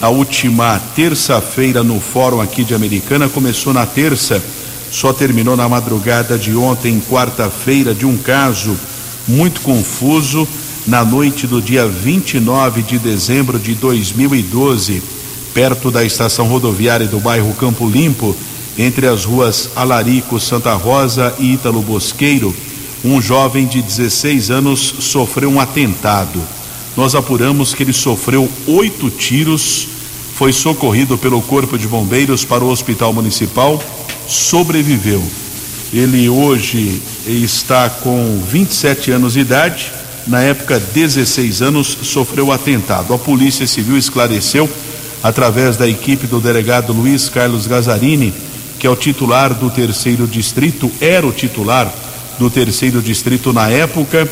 na 0.00 0.08
última 0.08 0.80
terça-feira 0.94 1.82
no 1.82 2.00
fórum 2.00 2.40
aqui 2.40 2.64
de 2.64 2.74
Americana. 2.74 3.28
Começou 3.28 3.72
na 3.72 3.86
terça, 3.86 4.42
só 4.90 5.12
terminou 5.12 5.56
na 5.56 5.68
madrugada 5.68 6.36
de 6.36 6.54
ontem, 6.56 7.00
quarta-feira, 7.08 7.94
de 7.94 8.04
um 8.04 8.16
caso 8.16 8.76
muito 9.26 9.60
confuso 9.60 10.46
na 10.86 11.04
noite 11.04 11.46
do 11.46 11.60
dia 11.60 11.86
29 11.86 12.82
de 12.82 12.98
dezembro 12.98 13.58
de 13.58 13.74
2012, 13.74 15.02
perto 15.56 15.90
da 15.90 16.04
estação 16.04 16.48
rodoviária 16.48 17.06
do 17.06 17.18
bairro 17.18 17.54
Campo 17.54 17.88
Limpo, 17.88 18.36
entre 18.76 19.06
as 19.06 19.24
ruas 19.24 19.70
Alarico, 19.74 20.38
Santa 20.38 20.74
Rosa 20.74 21.34
e 21.38 21.54
Ítalo 21.54 21.80
Bosqueiro, 21.80 22.54
um 23.02 23.22
jovem 23.22 23.66
de 23.66 23.80
16 23.80 24.50
anos 24.50 24.96
sofreu 25.00 25.48
um 25.48 25.58
atentado. 25.58 26.42
Nós 26.94 27.14
apuramos 27.14 27.72
que 27.72 27.82
ele 27.82 27.94
sofreu 27.94 28.46
oito 28.66 29.08
tiros, 29.08 29.88
foi 30.34 30.52
socorrido 30.52 31.16
pelo 31.16 31.40
Corpo 31.40 31.78
de 31.78 31.88
Bombeiros 31.88 32.44
para 32.44 32.62
o 32.62 32.68
Hospital 32.68 33.14
Municipal, 33.14 33.82
sobreviveu. 34.28 35.24
Ele 35.90 36.28
hoje 36.28 37.00
está 37.26 37.88
com 37.88 38.42
27 38.46 39.10
anos 39.10 39.32
de 39.32 39.40
idade, 39.40 39.90
na 40.26 40.42
época 40.42 40.78
16 40.78 41.62
anos, 41.62 41.96
sofreu 42.02 42.52
atentado. 42.52 43.14
A 43.14 43.18
Polícia 43.18 43.66
Civil 43.66 43.96
esclareceu, 43.96 44.68
através 45.22 45.76
da 45.76 45.88
equipe 45.88 46.26
do 46.26 46.40
delegado 46.40 46.92
Luiz 46.92 47.28
Carlos 47.28 47.66
Gazarini, 47.66 48.32
que 48.78 48.86
é 48.86 48.90
o 48.90 48.96
titular 48.96 49.54
do 49.54 49.70
terceiro 49.70 50.26
distrito, 50.26 50.90
era 51.00 51.26
o 51.26 51.32
titular 51.32 51.92
do 52.38 52.50
terceiro 52.50 53.00
distrito 53.00 53.52
na 53.52 53.68
época, 53.68 54.28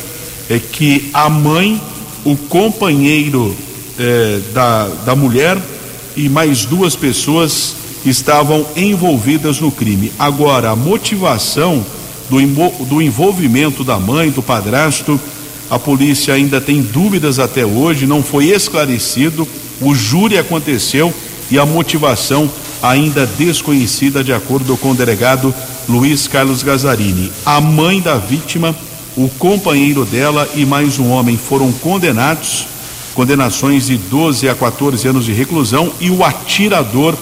é 0.48 0.58
que 0.58 1.10
a 1.12 1.28
mãe, 1.28 1.80
o 2.24 2.36
companheiro 2.36 3.56
é, 3.98 4.40
da, 4.52 4.88
da 5.06 5.16
mulher 5.16 5.58
e 6.16 6.28
mais 6.28 6.64
duas 6.64 6.94
pessoas 6.94 7.74
estavam 8.04 8.66
envolvidas 8.76 9.60
no 9.60 9.70
crime. 9.70 10.12
Agora, 10.18 10.70
a 10.70 10.76
motivação 10.76 11.84
do, 12.28 12.84
do 12.84 13.02
envolvimento 13.02 13.82
da 13.82 13.98
mãe, 13.98 14.30
do 14.30 14.42
padrasto, 14.42 15.18
a 15.70 15.78
polícia 15.78 16.34
ainda 16.34 16.60
tem 16.60 16.82
dúvidas 16.82 17.38
até 17.38 17.64
hoje, 17.64 18.06
não 18.06 18.22
foi 18.22 18.50
esclarecido. 18.50 19.48
O 19.80 19.94
júri 19.94 20.38
aconteceu 20.38 21.12
e 21.50 21.58
a 21.58 21.66
motivação 21.66 22.50
ainda 22.82 23.26
desconhecida, 23.26 24.22
de 24.22 24.32
acordo 24.32 24.76
com 24.76 24.90
o 24.90 24.94
delegado 24.94 25.54
Luiz 25.88 26.28
Carlos 26.28 26.62
Gazarini. 26.62 27.32
A 27.44 27.60
mãe 27.60 28.00
da 28.00 28.16
vítima, 28.16 28.74
o 29.16 29.28
companheiro 29.28 30.04
dela 30.04 30.48
e 30.54 30.64
mais 30.64 30.98
um 30.98 31.10
homem 31.10 31.36
foram 31.36 31.72
condenados, 31.72 32.66
condenações 33.14 33.86
de 33.86 33.96
12 33.96 34.48
a 34.48 34.54
14 34.54 35.06
anos 35.08 35.24
de 35.24 35.32
reclusão, 35.32 35.92
e 36.00 36.10
o 36.10 36.24
atirador 36.24 37.14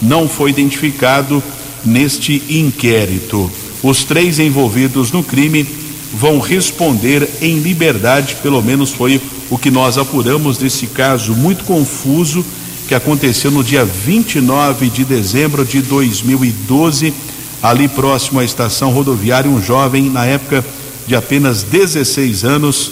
não 0.00 0.28
foi 0.28 0.50
identificado 0.50 1.42
neste 1.84 2.42
inquérito. 2.48 3.50
Os 3.82 4.04
três 4.04 4.38
envolvidos 4.38 5.10
no 5.10 5.22
crime 5.22 5.66
vão 6.12 6.38
responder 6.38 7.28
em 7.40 7.58
liberdade, 7.58 8.36
pelo 8.42 8.62
menos 8.62 8.92
foi 8.92 9.20
o 9.48 9.58
que 9.58 9.70
nós 9.70 9.98
apuramos 9.98 10.58
desse 10.58 10.86
caso 10.86 11.34
muito 11.34 11.64
confuso 11.64 12.44
que 12.90 12.94
aconteceu 12.96 13.52
no 13.52 13.62
dia 13.62 13.84
29 13.84 14.90
de 14.90 15.04
dezembro 15.04 15.64
de 15.64 15.80
2012, 15.80 17.14
ali 17.62 17.86
próximo 17.86 18.40
à 18.40 18.44
estação 18.44 18.90
rodoviária. 18.90 19.48
Um 19.48 19.62
jovem, 19.62 20.10
na 20.10 20.26
época 20.26 20.64
de 21.06 21.14
apenas 21.14 21.62
16 21.62 22.42
anos, 22.42 22.90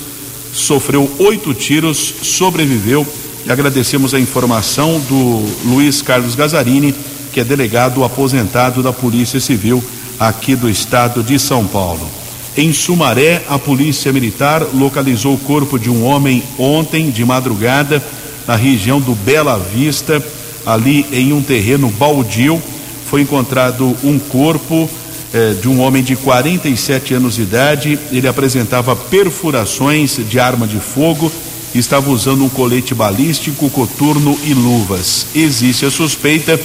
sofreu 0.52 1.10
oito 1.18 1.52
tiros, 1.52 2.14
sobreviveu. 2.22 3.04
E 3.44 3.50
agradecemos 3.50 4.14
a 4.14 4.20
informação 4.20 5.00
do 5.08 5.44
Luiz 5.64 6.00
Carlos 6.00 6.36
Gazarini, 6.36 6.94
que 7.32 7.40
é 7.40 7.44
delegado 7.44 8.04
aposentado 8.04 8.84
da 8.84 8.92
Polícia 8.92 9.40
Civil 9.40 9.82
aqui 10.16 10.54
do 10.54 10.70
estado 10.70 11.24
de 11.24 11.40
São 11.40 11.66
Paulo. 11.66 12.08
Em 12.58 12.72
Sumaré, 12.72 13.44
a 13.48 13.56
Polícia 13.56 14.12
Militar 14.12 14.66
localizou 14.74 15.34
o 15.34 15.38
corpo 15.38 15.78
de 15.78 15.88
um 15.88 16.04
homem 16.04 16.42
ontem 16.58 17.08
de 17.08 17.24
madrugada 17.24 18.02
na 18.48 18.56
região 18.56 19.00
do 19.00 19.14
Bela 19.14 19.56
Vista, 19.72 20.20
ali 20.66 21.06
em 21.12 21.32
um 21.32 21.40
terreno 21.40 21.88
baldio. 21.88 22.60
Foi 23.08 23.20
encontrado 23.20 23.96
um 24.02 24.18
corpo 24.18 24.90
eh, 25.32 25.54
de 25.62 25.68
um 25.68 25.80
homem 25.80 26.02
de 26.02 26.16
47 26.16 27.14
anos 27.14 27.36
de 27.36 27.42
idade. 27.42 27.96
Ele 28.10 28.26
apresentava 28.26 28.96
perfurações 28.96 30.18
de 30.28 30.40
arma 30.40 30.66
de 30.66 30.80
fogo, 30.80 31.30
estava 31.72 32.10
usando 32.10 32.42
um 32.42 32.48
colete 32.48 32.92
balístico, 32.92 33.70
coturno 33.70 34.36
e 34.42 34.52
luvas. 34.52 35.28
Existe 35.32 35.86
a 35.86 35.92
suspeita 35.92 36.60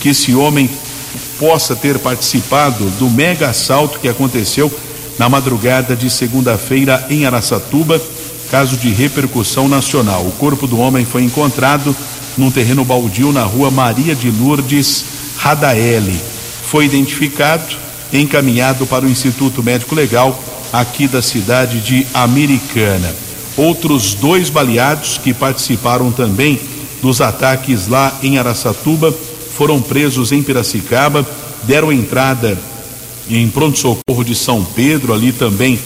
que 0.00 0.08
esse 0.08 0.34
homem 0.34 0.68
possa 1.38 1.76
ter 1.76 2.00
participado 2.00 2.90
do 2.98 3.08
mega 3.08 3.50
assalto 3.50 4.00
que 4.00 4.08
aconteceu 4.08 4.72
na 5.18 5.28
madrugada 5.28 5.96
de 5.96 6.10
segunda-feira 6.10 7.06
em 7.10 7.24
Araçatuba 7.26 8.00
caso 8.50 8.76
de 8.76 8.90
repercussão 8.90 9.68
nacional. 9.68 10.22
O 10.26 10.32
corpo 10.32 10.66
do 10.66 10.78
homem 10.78 11.04
foi 11.04 11.22
encontrado 11.22 11.94
num 12.36 12.50
terreno 12.50 12.84
baldio 12.84 13.32
na 13.32 13.42
rua 13.42 13.70
Maria 13.70 14.14
de 14.14 14.30
Lourdes 14.30 15.04
Radaeli. 15.36 16.20
Foi 16.70 16.84
identificado 16.84 17.76
encaminhado 18.12 18.86
para 18.86 19.04
o 19.04 19.08
Instituto 19.08 19.62
Médico 19.62 19.94
Legal 19.94 20.38
aqui 20.72 21.08
da 21.08 21.22
cidade 21.22 21.80
de 21.80 22.06
Americana. 22.14 23.14
Outros 23.56 24.14
dois 24.14 24.50
baleados 24.50 25.18
que 25.18 25.32
participaram 25.32 26.12
também 26.12 26.60
dos 27.02 27.20
ataques 27.20 27.88
lá 27.88 28.12
em 28.22 28.38
Araçatuba 28.38 29.14
foram 29.56 29.80
presos 29.80 30.32
em 30.32 30.42
Piracicaba, 30.42 31.26
deram 31.62 31.90
entrada 31.90 32.58
em 33.28 33.48
pronto-socorro 33.48 34.24
de 34.24 34.34
São 34.34 34.64
Pedro, 34.64 35.12
ali 35.12 35.32
também 35.32 35.78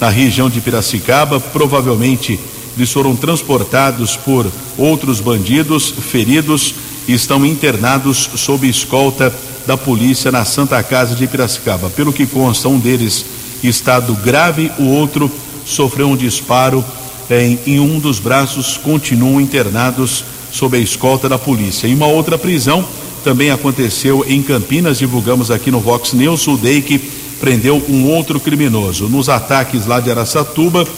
na 0.00 0.08
região 0.08 0.48
de 0.48 0.60
Piracicaba. 0.60 1.40
Provavelmente 1.40 2.38
eles 2.76 2.92
foram 2.92 3.16
transportados 3.16 4.16
por 4.16 4.50
outros 4.76 5.20
bandidos 5.20 5.90
feridos 5.90 6.74
e 7.08 7.12
estão 7.12 7.44
internados 7.44 8.30
sob 8.36 8.68
escolta 8.68 9.34
da 9.66 9.76
polícia 9.76 10.30
na 10.30 10.44
Santa 10.44 10.82
Casa 10.82 11.14
de 11.14 11.26
Piracicaba. 11.26 11.90
Pelo 11.90 12.12
que 12.12 12.26
consta, 12.26 12.68
um 12.68 12.78
deles 12.78 13.24
estado 13.62 14.14
grave, 14.14 14.70
o 14.78 14.84
outro 14.84 15.30
sofreu 15.66 16.08
um 16.08 16.16
disparo 16.16 16.84
em, 17.30 17.58
em 17.66 17.80
um 17.80 17.98
dos 17.98 18.18
braços, 18.18 18.76
continuam 18.76 19.40
internados 19.40 20.24
sob 20.50 20.76
a 20.76 20.80
escolta 20.80 21.28
da 21.28 21.38
polícia. 21.38 21.86
E 21.86 21.94
uma 21.94 22.06
outra 22.06 22.38
prisão 22.38 22.86
também 23.28 23.50
aconteceu 23.50 24.24
em 24.26 24.42
Campinas, 24.42 25.00
divulgamos 25.00 25.50
aqui 25.50 25.70
no 25.70 25.80
Vox 25.80 26.14
News, 26.14 26.48
o 26.48 26.56
DEIC 26.56 26.98
prendeu 27.38 27.76
um 27.86 28.06
outro 28.06 28.40
criminoso. 28.40 29.06
Nos 29.06 29.28
ataques 29.28 29.84
lá 29.84 30.00
de 30.00 30.10
Araçatuba, 30.10 30.88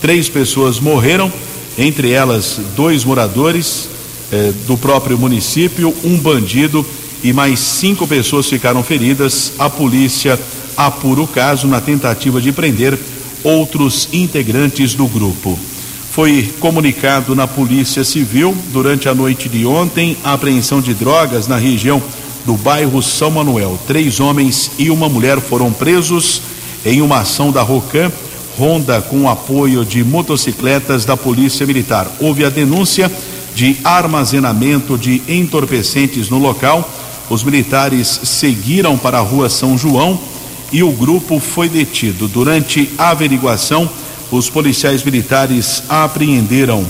três 0.00 0.28
pessoas 0.28 0.78
morreram, 0.78 1.32
entre 1.76 2.12
elas 2.12 2.60
dois 2.76 3.04
moradores 3.04 3.88
eh, 4.30 4.52
do 4.68 4.76
próprio 4.76 5.18
município, 5.18 5.92
um 6.04 6.16
bandido 6.16 6.86
e 7.24 7.32
mais 7.32 7.58
cinco 7.58 8.06
pessoas 8.06 8.48
ficaram 8.48 8.84
feridas. 8.84 9.54
A 9.58 9.68
polícia 9.68 10.38
apura 10.76 11.22
o 11.22 11.26
caso 11.26 11.66
na 11.66 11.80
tentativa 11.80 12.40
de 12.40 12.52
prender 12.52 12.96
outros 13.42 14.08
integrantes 14.12 14.94
do 14.94 15.08
grupo. 15.08 15.58
Foi 16.10 16.52
comunicado 16.58 17.36
na 17.36 17.46
Polícia 17.46 18.02
Civil 18.02 18.56
durante 18.72 19.08
a 19.08 19.14
noite 19.14 19.48
de 19.48 19.64
ontem 19.64 20.16
a 20.24 20.32
apreensão 20.32 20.80
de 20.80 20.92
drogas 20.92 21.46
na 21.46 21.56
região 21.56 22.02
do 22.44 22.54
bairro 22.54 23.00
São 23.00 23.30
Manuel. 23.30 23.78
Três 23.86 24.18
homens 24.18 24.72
e 24.76 24.90
uma 24.90 25.08
mulher 25.08 25.40
foram 25.40 25.72
presos 25.72 26.42
em 26.84 27.00
uma 27.00 27.20
ação 27.20 27.52
da 27.52 27.62
Rocan, 27.62 28.10
ronda 28.58 29.00
com 29.00 29.28
apoio 29.28 29.84
de 29.84 30.02
motocicletas 30.02 31.04
da 31.04 31.16
Polícia 31.16 31.64
Militar. 31.64 32.10
Houve 32.18 32.44
a 32.44 32.50
denúncia 32.50 33.10
de 33.54 33.76
armazenamento 33.84 34.98
de 34.98 35.22
entorpecentes 35.28 36.28
no 36.28 36.38
local. 36.38 36.90
Os 37.28 37.44
militares 37.44 38.20
seguiram 38.24 38.98
para 38.98 39.18
a 39.18 39.22
rua 39.22 39.48
São 39.48 39.78
João 39.78 40.18
e 40.72 40.82
o 40.82 40.90
grupo 40.90 41.38
foi 41.38 41.68
detido. 41.68 42.26
Durante 42.26 42.90
a 42.98 43.10
averiguação, 43.10 43.88
os 44.30 44.48
policiais 44.48 45.02
militares 45.02 45.82
apreenderam 45.88 46.86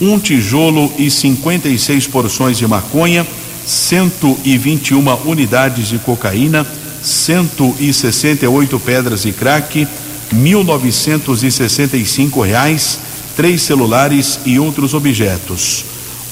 um 0.00 0.18
tijolo 0.18 0.92
e 0.98 1.08
56 1.10 2.08
porções 2.08 2.58
de 2.58 2.66
maconha 2.66 3.24
121 3.64 5.04
unidades 5.24 5.86
de 5.88 5.98
cocaína, 5.98 6.66
168 7.02 8.78
pedras 8.80 9.22
de 9.22 9.32
crack, 9.32 9.86
1.965 10.34 12.44
reais, 12.44 12.98
três 13.36 13.62
celulares 13.62 14.40
e 14.44 14.58
outros 14.58 14.92
objetos. 14.94 15.84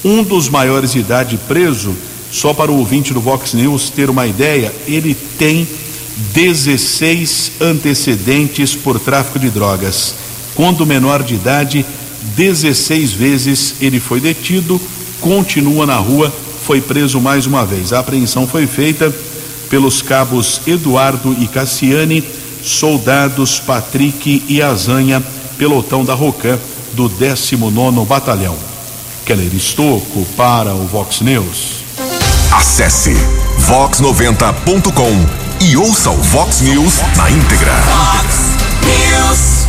Um 0.04 0.24
dos 0.24 0.48
maiores 0.48 0.92
de 0.92 1.00
idade 1.00 1.38
preso, 1.46 1.94
só 2.32 2.54
para 2.54 2.72
o 2.72 2.78
ouvinte 2.78 3.12
do 3.12 3.20
Vox 3.20 3.52
News 3.54 3.90
ter 3.90 4.10
uma 4.10 4.26
ideia, 4.26 4.74
ele 4.86 5.14
tem 5.38 5.68
16 6.32 7.52
antecedentes 7.60 8.74
por 8.74 8.98
tráfico 8.98 9.38
de 9.38 9.50
drogas. 9.50 10.14
Quando 10.60 10.84
menor 10.84 11.22
de 11.22 11.36
idade, 11.36 11.86
16 12.36 13.12
vezes 13.12 13.76
ele 13.80 13.98
foi 13.98 14.20
detido, 14.20 14.78
continua 15.18 15.86
na 15.86 15.96
rua, 15.96 16.30
foi 16.66 16.82
preso 16.82 17.18
mais 17.18 17.46
uma 17.46 17.64
vez. 17.64 17.94
A 17.94 18.00
apreensão 18.00 18.46
foi 18.46 18.66
feita 18.66 19.10
pelos 19.70 20.02
cabos 20.02 20.60
Eduardo 20.66 21.34
e 21.40 21.46
Cassiane, 21.46 22.22
soldados 22.62 23.58
Patrick 23.58 24.44
e 24.46 24.60
Azanha, 24.60 25.22
pelotão 25.56 26.04
da 26.04 26.12
Rocan 26.12 26.58
do 26.92 27.08
19 27.08 28.04
Batalhão. 28.04 28.58
Keller 29.24 29.54
Estocco 29.54 30.26
para 30.36 30.74
o 30.74 30.86
Vox 30.86 31.22
News. 31.22 31.84
Acesse 32.52 33.14
vox90.com 33.66 35.64
e 35.64 35.74
ouça 35.78 36.10
o 36.10 36.18
Vox 36.18 36.60
News 36.60 37.00
na 37.16 37.30
íntegra. 37.30 37.72
Fox 37.72 38.58
News. 38.84 39.59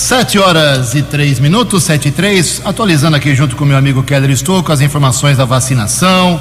Sete 0.00 0.38
horas 0.38 0.94
e 0.94 1.02
três 1.02 1.38
minutos, 1.38 1.82
sete 1.82 2.08
e 2.08 2.10
três, 2.10 2.62
atualizando 2.64 3.18
aqui 3.18 3.34
junto 3.34 3.54
com 3.54 3.66
meu 3.66 3.76
amigo 3.76 4.02
Keller 4.02 4.30
Estouco 4.30 4.72
as 4.72 4.80
informações 4.80 5.36
da 5.36 5.44
vacinação, 5.44 6.40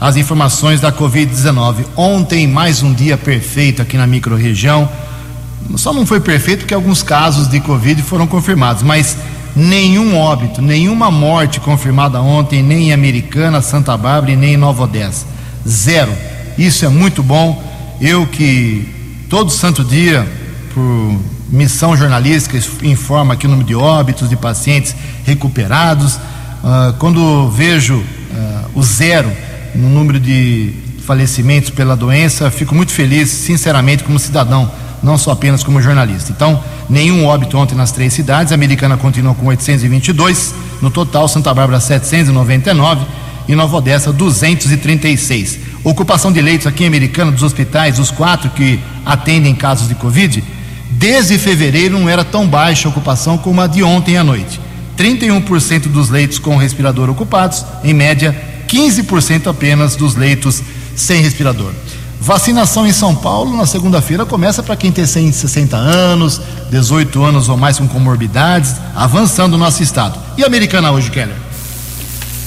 as 0.00 0.16
informações 0.16 0.80
da 0.80 0.92
Covid-19. 0.92 1.86
Ontem, 1.96 2.46
mais 2.46 2.84
um 2.84 2.94
dia 2.94 3.18
perfeito 3.18 3.82
aqui 3.82 3.98
na 3.98 4.06
microrregião. 4.06 4.88
Só 5.74 5.92
não 5.92 6.06
foi 6.06 6.20
perfeito 6.20 6.60
porque 6.60 6.72
alguns 6.72 7.02
casos 7.02 7.48
de 7.48 7.58
Covid 7.58 8.00
foram 8.00 8.28
confirmados, 8.28 8.84
mas 8.84 9.16
nenhum 9.56 10.16
óbito, 10.16 10.62
nenhuma 10.62 11.10
morte 11.10 11.58
confirmada 11.58 12.20
ontem, 12.20 12.62
nem 12.62 12.90
em 12.90 12.92
Americana, 12.92 13.60
Santa 13.60 13.96
Bárbara 13.96 14.32
e 14.32 14.36
nem 14.36 14.54
em 14.54 14.56
Nova 14.56 14.84
Odessa. 14.84 15.26
Zero. 15.68 16.12
Isso 16.56 16.84
é 16.84 16.88
muito 16.88 17.24
bom. 17.24 17.60
Eu 18.00 18.24
que 18.28 18.88
todo 19.28 19.50
santo 19.50 19.82
dia, 19.82 20.24
por 20.74 21.20
missão 21.48 21.96
jornalística, 21.96 22.58
informa 22.82 23.34
aqui 23.34 23.46
o 23.46 23.50
número 23.50 23.66
de 23.66 23.74
óbitos, 23.74 24.28
de 24.28 24.36
pacientes 24.36 24.94
recuperados. 25.24 26.14
Uh, 26.14 26.92
quando 26.98 27.48
vejo 27.50 27.96
uh, 27.96 28.04
o 28.74 28.82
zero 28.82 29.30
no 29.74 29.88
número 29.88 30.20
de 30.20 30.72
falecimentos 31.06 31.70
pela 31.70 31.96
doença, 31.96 32.50
fico 32.50 32.74
muito 32.74 32.92
feliz, 32.92 33.30
sinceramente, 33.30 34.04
como 34.04 34.18
cidadão, 34.18 34.70
não 35.02 35.18
só 35.18 35.32
apenas 35.32 35.64
como 35.64 35.80
jornalista. 35.80 36.30
Então, 36.30 36.62
nenhum 36.88 37.26
óbito 37.26 37.56
ontem 37.56 37.74
nas 37.74 37.90
três 37.90 38.12
cidades. 38.12 38.52
A 38.52 38.54
Americana 38.54 38.96
continua 38.96 39.34
com 39.34 39.46
822, 39.46 40.54
no 40.80 40.90
total, 40.90 41.26
Santa 41.26 41.52
Bárbara 41.52 41.80
799 41.80 43.04
e 43.48 43.54
Nova 43.54 43.76
Odessa 43.78 44.12
236. 44.12 45.58
Ocupação 45.82 46.30
de 46.30 46.40
leitos 46.40 46.66
aqui 46.66 46.84
em 46.84 46.86
Americana 46.86 47.32
dos 47.32 47.42
hospitais, 47.42 47.98
os 47.98 48.10
quatro 48.10 48.50
que 48.50 48.78
atendem 49.04 49.54
casos 49.54 49.88
de 49.88 49.94
Covid, 49.94 50.44
desde 51.00 51.38
fevereiro 51.38 51.98
não 51.98 52.10
era 52.10 52.22
tão 52.22 52.46
baixa 52.46 52.86
a 52.86 52.90
ocupação 52.90 53.38
como 53.38 53.62
a 53.62 53.66
de 53.66 53.82
ontem 53.82 54.18
à 54.18 54.22
noite. 54.22 54.60
31% 54.98 55.88
dos 55.88 56.10
leitos 56.10 56.38
com 56.38 56.58
respirador 56.58 57.08
ocupados, 57.08 57.64
em 57.82 57.94
média 57.94 58.38
15% 58.68 59.46
apenas 59.46 59.96
dos 59.96 60.14
leitos 60.14 60.62
sem 60.94 61.22
respirador. 61.22 61.72
Vacinação 62.20 62.86
em 62.86 62.92
São 62.92 63.14
Paulo 63.14 63.56
na 63.56 63.64
segunda-feira 63.64 64.26
começa 64.26 64.62
para 64.62 64.76
quem 64.76 64.92
tem 64.92 65.06
60 65.06 65.74
anos, 65.74 66.38
18 66.70 67.24
anos 67.24 67.48
ou 67.48 67.56
mais 67.56 67.78
com 67.78 67.88
comorbidades, 67.88 68.74
avançando 68.94 69.52
no 69.52 69.64
nosso 69.64 69.82
estado. 69.82 70.18
E 70.36 70.44
a 70.44 70.46
americana 70.46 70.90
hoje, 70.90 71.10
Keller? 71.10 71.34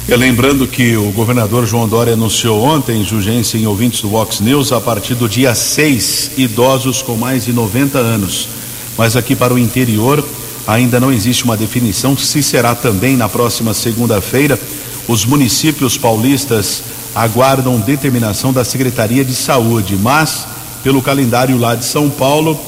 É, 0.06 0.18
lembrando 0.18 0.68
que 0.68 0.98
o 0.98 1.12
governador 1.14 1.66
João 1.66 1.88
Dória 1.88 2.12
anunciou 2.12 2.62
ontem, 2.62 3.06
Jugência 3.06 3.58
em 3.58 3.66
ouvintes 3.66 4.02
do 4.02 4.10
Vox 4.10 4.42
News, 4.42 4.74
a 4.74 4.82
partir 4.82 5.16
do 5.16 5.30
dia 5.30 5.56
6, 5.56 6.32
idosos 6.36 7.02
com 7.02 7.16
mais 7.16 7.46
de 7.46 7.54
90 7.54 8.00
anos. 8.00 8.50
Mas 8.98 9.16
aqui 9.16 9.34
para 9.34 9.54
o 9.54 9.58
interior 9.58 10.22
ainda 10.68 11.00
não 11.00 11.10
existe 11.10 11.46
uma 11.46 11.56
definição 11.56 12.18
se 12.18 12.44
será 12.44 12.76
também 12.76 13.16
na 13.16 13.30
próxima 13.30 13.74
segunda-feira. 13.74 14.60
Os 15.08 15.26
municípios 15.26 15.98
paulistas 15.98 16.84
aguardam 17.16 17.80
determinação 17.80 18.52
da 18.52 18.66
Secretaria 18.66 19.24
de 19.24 19.34
Saúde, 19.34 19.96
mas 19.96 20.46
pelo 20.84 21.02
calendário 21.02 21.58
lá 21.58 21.76
de 21.76 21.86
São 21.86 22.10
Paulo, 22.10 22.60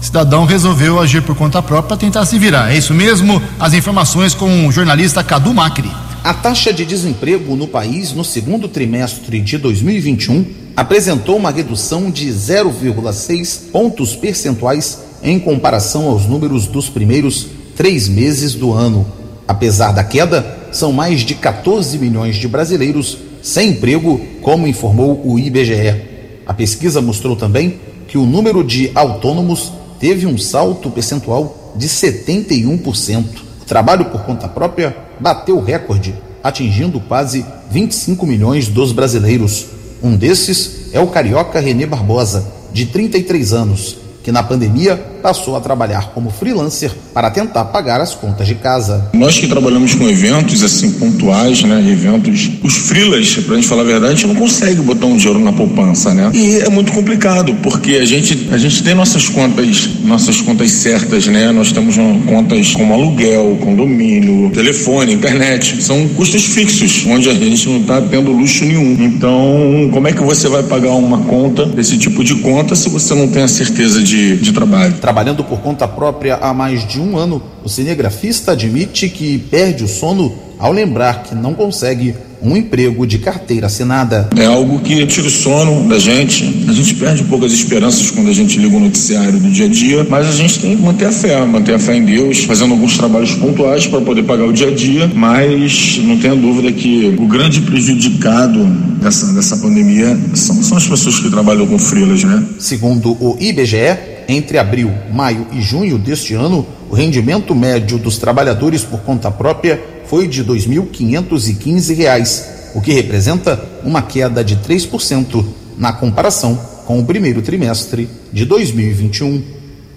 O 0.00 0.04
cidadão 0.04 0.44
resolveu 0.44 1.00
agir 1.00 1.22
por 1.22 1.36
conta 1.36 1.62
própria 1.62 1.88
para 1.88 1.96
tentar 1.96 2.24
se 2.24 2.38
virar. 2.38 2.72
É 2.72 2.78
isso 2.78 2.94
mesmo? 2.94 3.42
As 3.58 3.74
informações 3.74 4.34
com 4.34 4.66
o 4.66 4.72
jornalista 4.72 5.22
Cadu 5.22 5.52
Macri. 5.52 5.90
A 6.22 6.34
taxa 6.34 6.72
de 6.72 6.84
desemprego 6.84 7.56
no 7.56 7.66
país 7.66 8.12
no 8.12 8.24
segundo 8.24 8.68
trimestre 8.68 9.40
de 9.40 9.58
2021 9.58 10.44
apresentou 10.78 11.36
uma 11.36 11.50
redução 11.50 12.08
de 12.08 12.28
0,6 12.28 13.72
pontos 13.72 14.14
percentuais 14.14 15.00
em 15.24 15.36
comparação 15.36 16.08
aos 16.08 16.24
números 16.24 16.68
dos 16.68 16.88
primeiros 16.88 17.48
três 17.74 18.06
meses 18.08 18.54
do 18.54 18.72
ano. 18.72 19.04
Apesar 19.48 19.90
da 19.90 20.04
queda, 20.04 20.68
são 20.70 20.92
mais 20.92 21.22
de 21.22 21.34
14 21.34 21.98
milhões 21.98 22.36
de 22.36 22.46
brasileiros 22.46 23.18
sem 23.42 23.70
emprego, 23.70 24.20
como 24.40 24.68
informou 24.68 25.20
o 25.24 25.36
IBGE. 25.36 26.00
A 26.46 26.54
pesquisa 26.54 27.00
mostrou 27.00 27.34
também 27.34 27.80
que 28.06 28.16
o 28.16 28.24
número 28.24 28.62
de 28.62 28.92
autônomos 28.94 29.72
teve 29.98 30.26
um 30.26 30.38
salto 30.38 30.90
percentual 30.90 31.72
de 31.74 31.88
71%. 31.88 33.24
O 33.62 33.64
trabalho 33.64 34.04
por 34.04 34.20
conta 34.22 34.46
própria 34.46 34.96
bateu 35.18 35.60
recorde, 35.60 36.14
atingindo 36.40 37.00
quase 37.00 37.44
25 37.68 38.24
milhões 38.24 38.68
dos 38.68 38.92
brasileiros. 38.92 39.77
Um 40.02 40.16
desses 40.16 40.92
é 40.92 41.00
o 41.00 41.08
carioca 41.08 41.60
Renê 41.60 41.86
Barbosa, 41.86 42.46
de 42.72 42.86
33 42.86 43.52
anos, 43.52 43.96
que 44.22 44.30
na 44.30 44.42
pandemia 44.42 44.96
passou 45.22 45.56
a 45.56 45.60
trabalhar 45.60 46.12
como 46.14 46.30
freelancer 46.30 46.90
para 47.12 47.30
tentar 47.30 47.66
pagar 47.66 48.00
as 48.00 48.14
contas 48.14 48.46
de 48.46 48.54
casa. 48.54 49.10
Nós 49.12 49.38
que 49.38 49.46
trabalhamos 49.46 49.94
com 49.94 50.08
eventos 50.08 50.62
assim 50.62 50.92
pontuais, 50.92 51.62
né, 51.62 51.84
eventos, 51.90 52.50
os 52.62 52.76
freelas, 52.76 53.34
pra 53.36 53.56
gente 53.56 53.66
falar 53.66 53.82
a 53.82 53.84
verdade, 53.84 54.12
a 54.12 54.16
gente 54.16 54.26
não 54.26 54.34
consegue 54.34 54.80
botar 54.80 55.06
um 55.06 55.16
dinheiro 55.16 55.38
na 55.40 55.52
poupança, 55.52 56.14
né? 56.14 56.30
E 56.32 56.58
é 56.58 56.68
muito 56.68 56.92
complicado, 56.92 57.54
porque 57.62 57.96
a 57.96 58.04
gente 58.04 58.48
a 58.50 58.58
gente 58.58 58.82
tem 58.82 58.94
nossas 58.94 59.28
contas, 59.28 59.88
nossas 60.04 60.40
contas 60.40 60.70
certas, 60.70 61.26
né? 61.26 61.52
Nós 61.52 61.72
temos 61.72 61.96
contas 62.26 62.72
como 62.72 62.94
aluguel, 62.94 63.58
condomínio, 63.60 64.50
telefone, 64.50 65.12
internet, 65.12 65.82
são 65.82 66.08
custos 66.08 66.44
fixos, 66.44 67.04
onde 67.06 67.28
a 67.28 67.34
gente 67.34 67.68
não 67.68 67.80
está 67.80 68.00
tendo 68.00 68.32
luxo 68.32 68.64
nenhum. 68.64 68.96
Então, 69.00 69.90
como 69.92 70.08
é 70.08 70.12
que 70.12 70.22
você 70.22 70.48
vai 70.48 70.62
pagar 70.62 70.92
uma 70.92 71.18
conta 71.18 71.66
desse 71.66 71.96
tipo 71.98 72.22
de 72.22 72.36
conta 72.36 72.74
se 72.74 72.88
você 72.88 73.14
não 73.14 73.28
tem 73.28 73.42
a 73.42 73.48
certeza 73.48 74.02
de, 74.02 74.36
de 74.36 74.52
trabalho? 74.52 74.94
Trabalhando 75.08 75.42
por 75.42 75.60
conta 75.60 75.88
própria 75.88 76.36
há 76.36 76.52
mais 76.52 76.86
de 76.86 77.00
um 77.00 77.16
ano, 77.16 77.42
o 77.64 77.68
cinegrafista 77.70 78.52
admite 78.52 79.08
que 79.08 79.38
perde 79.38 79.82
o 79.82 79.88
sono 79.88 80.34
ao 80.58 80.70
lembrar 80.70 81.22
que 81.22 81.34
não 81.34 81.54
consegue 81.54 82.14
um 82.42 82.54
emprego 82.54 83.06
de 83.06 83.18
carteira 83.18 83.68
assinada. 83.68 84.28
É 84.36 84.44
algo 84.44 84.78
que 84.80 85.06
tira 85.06 85.26
o 85.26 85.30
sono 85.30 85.88
da 85.88 85.98
gente. 85.98 86.44
A 86.68 86.72
gente 86.72 86.94
perde 86.94 87.22
um 87.22 87.26
pouco 87.26 87.46
as 87.46 87.52
esperanças 87.52 88.10
quando 88.10 88.28
a 88.28 88.34
gente 88.34 88.58
liga 88.58 88.76
o 88.76 88.80
noticiário 88.80 89.38
do 89.38 89.50
dia 89.50 89.64
a 89.64 89.68
dia, 89.68 90.06
mas 90.10 90.28
a 90.28 90.32
gente 90.32 90.58
tem 90.60 90.76
que 90.76 90.82
manter 90.82 91.06
a 91.06 91.12
fé, 91.12 91.42
manter 91.46 91.74
a 91.74 91.78
fé 91.78 91.96
em 91.96 92.04
Deus, 92.04 92.44
fazendo 92.44 92.72
alguns 92.72 92.98
trabalhos 92.98 93.34
pontuais 93.34 93.86
para 93.86 94.02
poder 94.02 94.24
pagar 94.24 94.44
o 94.44 94.52
dia 94.52 94.68
a 94.68 94.74
dia, 94.74 95.10
mas 95.14 95.98
não 96.02 96.18
tenha 96.18 96.36
dúvida 96.36 96.70
que 96.70 97.16
o 97.18 97.26
grande 97.26 97.62
prejudicado 97.62 98.62
dessa, 99.00 99.32
dessa 99.32 99.56
pandemia 99.56 100.18
são, 100.34 100.62
são 100.62 100.76
as 100.76 100.86
pessoas 100.86 101.18
que 101.18 101.30
trabalham 101.30 101.66
com 101.66 101.78
frilas, 101.78 102.22
né? 102.24 102.44
Segundo 102.58 103.12
o 103.20 103.36
IBGE, 103.40 104.07
entre 104.28 104.58
abril, 104.58 104.92
maio 105.10 105.46
e 105.52 105.62
junho 105.62 105.98
deste 105.98 106.34
ano, 106.34 106.66
o 106.90 106.94
rendimento 106.94 107.54
médio 107.54 107.96
dos 107.98 108.18
trabalhadores 108.18 108.84
por 108.84 109.00
conta 109.00 109.30
própria 109.30 109.82
foi 110.06 110.28
de 110.28 110.42
R$ 110.42 110.48
2.515, 110.48 112.44
o 112.74 112.80
que 112.82 112.92
representa 112.92 113.58
uma 113.82 114.02
queda 114.02 114.44
de 114.44 114.56
3% 114.56 115.44
na 115.78 115.92
comparação 115.94 116.58
com 116.84 116.98
o 116.98 117.04
primeiro 117.04 117.40
trimestre 117.40 118.08
de 118.30 118.44
2021. 118.44 119.42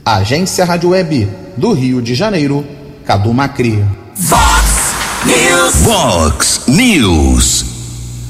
Agência 0.06 0.64
Rádio 0.64 0.90
Web 0.92 1.28
do 1.58 1.74
Rio 1.74 2.02
de 2.02 2.16
Janeiro, 2.16 2.66
Cadu 3.06 3.34
Macri. 3.34 3.84
Fox 4.16 4.94
News. 5.26 5.76
Fox 5.84 6.62
News. 6.68 7.66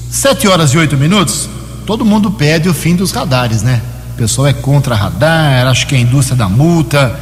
Sete 0.09 0.47
horas 0.47 0.71
e 0.71 0.77
oito 0.77 0.97
minutos. 0.97 1.47
Todo 1.85 2.05
mundo 2.05 2.31
pede 2.31 2.67
o 2.67 2.73
fim 2.73 2.95
dos 2.95 3.11
radares, 3.11 3.61
né? 3.63 3.81
O 4.13 4.17
pessoal 4.17 4.47
é 4.47 4.53
contra 4.53 4.95
radar, 4.95 5.67
acha 5.67 5.85
que 5.85 5.95
é 5.95 5.97
a 5.97 6.01
indústria 6.01 6.37
da 6.37 6.47
multa, 6.47 7.17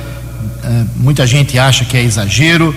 é, 0.64 0.84
muita 0.96 1.26
gente 1.26 1.58
acha 1.58 1.86
que 1.86 1.96
é 1.96 2.04
exagero. 2.04 2.76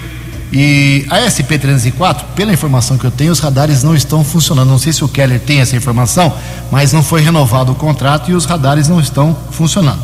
E 0.53 1.07
a 1.09 1.21
SP-304, 1.21 2.25
pela 2.37 2.53
informação 2.53 2.99
que 2.99 3.05
eu 3.05 3.11
tenho, 3.11 3.33
os 3.33 3.41
radares 3.41 3.83
não 3.83 3.95
estão 3.95 4.23
funcionando. 4.23 4.69
Não 4.69 4.79
sei 4.79 4.93
se 4.93 5.03
o 5.03 5.09
Keller 5.09 5.41
tem 5.41 5.61
essa 5.61 5.75
informação, 5.75 6.33
mas 6.71 6.93
não 6.93 7.03
foi 7.03 7.23
renovado 7.23 7.73
o 7.73 7.75
contrato 7.75 8.31
e 8.31 8.35
os 8.35 8.45
radares 8.45 8.87
não 8.87 9.01
estão 9.01 9.35
funcionando. 9.51 10.01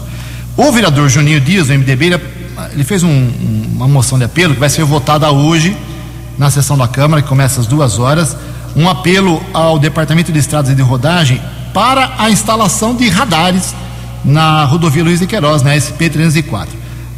O 0.57 0.73
vereador 0.73 1.09
Juninho 1.11 1.41
Dias, 1.41 1.67
do 1.67 1.75
MDB, 1.75 2.07
ele, 2.07 2.21
ele 2.73 2.85
fez 2.85 3.03
um, 3.03 3.31
uma 3.77 3.87
moção 3.87 4.19
de 4.19 4.25
apelo 4.25 4.55
que 4.55 4.61
vai 4.61 4.71
ser 4.71 4.85
votada 4.85 5.31
hoje 5.31 5.77
na 6.39 6.51
sessão 6.51 6.79
da 6.79 6.89
Câmara, 6.89 7.21
que 7.21 7.29
começa 7.29 7.61
às 7.61 7.67
duas 7.67 7.99
horas. 7.99 8.35
Um 8.75 8.89
apelo 8.89 9.43
ao 9.53 9.79
Departamento 9.79 10.33
de 10.33 10.39
Estradas 10.39 10.71
e 10.71 10.75
de 10.75 10.83
Rodagem 10.83 11.43
para 11.75 12.15
a 12.19 12.31
instalação 12.31 12.97
de 12.97 13.07
radares 13.09 13.75
na 14.25 14.64
rodovia 14.64 15.05
Luiz 15.05 15.21
de 15.21 15.27
Queiroz, 15.27 15.62
na 15.62 15.75
SP-304. 15.75 16.69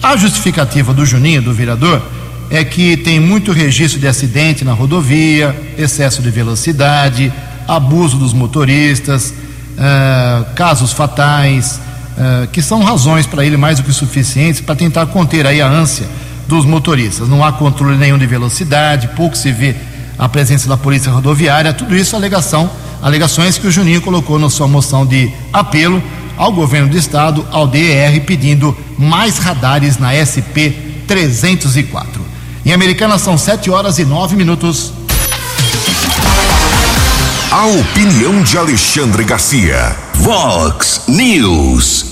A 0.02 0.16
justificativa 0.16 0.94
do 0.94 1.04
Juninho, 1.04 1.42
do 1.42 1.52
vereador, 1.52 2.02
é 2.50 2.64
que 2.64 2.96
tem 2.96 3.20
muito 3.20 3.52
registro 3.52 4.00
de 4.00 4.08
acidente 4.08 4.64
na 4.64 4.72
rodovia, 4.72 5.54
excesso 5.78 6.20
de 6.20 6.30
velocidade, 6.30 7.32
abuso 7.68 8.16
dos 8.16 8.32
motoristas, 8.32 9.32
uh, 9.76 10.54
casos 10.54 10.92
fatais, 10.92 11.78
uh, 12.16 12.48
que 12.48 12.60
são 12.60 12.82
razões 12.82 13.26
para 13.26 13.44
ele 13.44 13.56
mais 13.56 13.78
do 13.78 13.84
que 13.84 13.92
suficientes 13.92 14.60
para 14.60 14.74
tentar 14.74 15.06
conter 15.06 15.46
aí 15.46 15.60
a 15.60 15.68
ânsia 15.68 16.06
dos 16.48 16.64
motoristas. 16.64 17.28
Não 17.28 17.44
há 17.44 17.52
controle 17.52 17.96
nenhum 17.96 18.18
de 18.18 18.26
velocidade, 18.26 19.08
pouco 19.14 19.36
se 19.36 19.52
vê 19.52 19.76
a 20.18 20.28
presença 20.28 20.68
da 20.68 20.76
polícia 20.76 21.12
rodoviária, 21.12 21.72
tudo 21.72 21.96
isso 21.96 22.16
alegação, 22.16 22.68
alegações 23.00 23.56
que 23.56 23.66
o 23.66 23.70
Juninho 23.70 24.00
colocou 24.00 24.38
na 24.38 24.50
sua 24.50 24.66
moção 24.66 25.06
de 25.06 25.30
apelo 25.52 26.02
ao 26.40 26.50
governo 26.50 26.88
do 26.88 26.96
estado, 26.96 27.46
ao 27.50 27.66
DER, 27.66 28.24
pedindo 28.24 28.74
mais 28.96 29.36
radares 29.36 29.98
na 29.98 30.14
SP 30.16 30.72
304. 31.06 32.18
Em 32.64 32.72
Americana 32.72 33.18
são 33.18 33.36
7 33.36 33.70
horas 33.70 33.98
e 33.98 34.06
9 34.06 34.36
minutos. 34.36 34.90
A 37.50 37.66
opinião 37.66 38.42
de 38.42 38.56
Alexandre 38.56 39.22
Garcia. 39.22 39.94
Vox 40.14 41.02
News. 41.08 42.06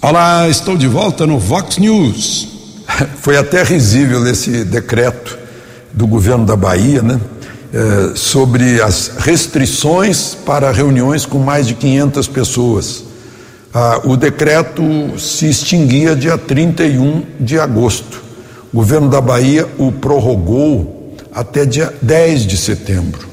Olá, 0.00 0.48
estou 0.48 0.76
de 0.76 0.86
volta 0.86 1.26
no 1.26 1.36
Vox 1.36 1.76
News. 1.76 2.46
Foi 3.20 3.36
até 3.36 3.64
risível 3.64 4.24
esse 4.28 4.62
decreto 4.62 5.36
do 5.92 6.06
governo 6.06 6.46
da 6.46 6.54
Bahia, 6.54 7.02
né? 7.02 7.20
É, 7.74 8.14
sobre 8.14 8.80
as 8.80 9.10
restrições 9.18 10.36
para 10.46 10.70
reuniões 10.70 11.26
com 11.26 11.40
mais 11.40 11.66
de 11.66 11.74
500 11.74 12.28
pessoas. 12.28 13.09
Ah, 13.72 14.00
o 14.02 14.16
decreto 14.16 14.82
se 15.16 15.48
extinguia 15.48 16.16
dia 16.16 16.36
31 16.36 17.22
de 17.38 17.58
agosto. 17.58 18.20
O 18.72 18.76
governo 18.78 19.08
da 19.08 19.20
Bahia 19.20 19.68
o 19.78 19.92
prorrogou 19.92 21.16
até 21.32 21.64
dia 21.64 21.94
10 22.02 22.46
de 22.46 22.56
setembro. 22.56 23.28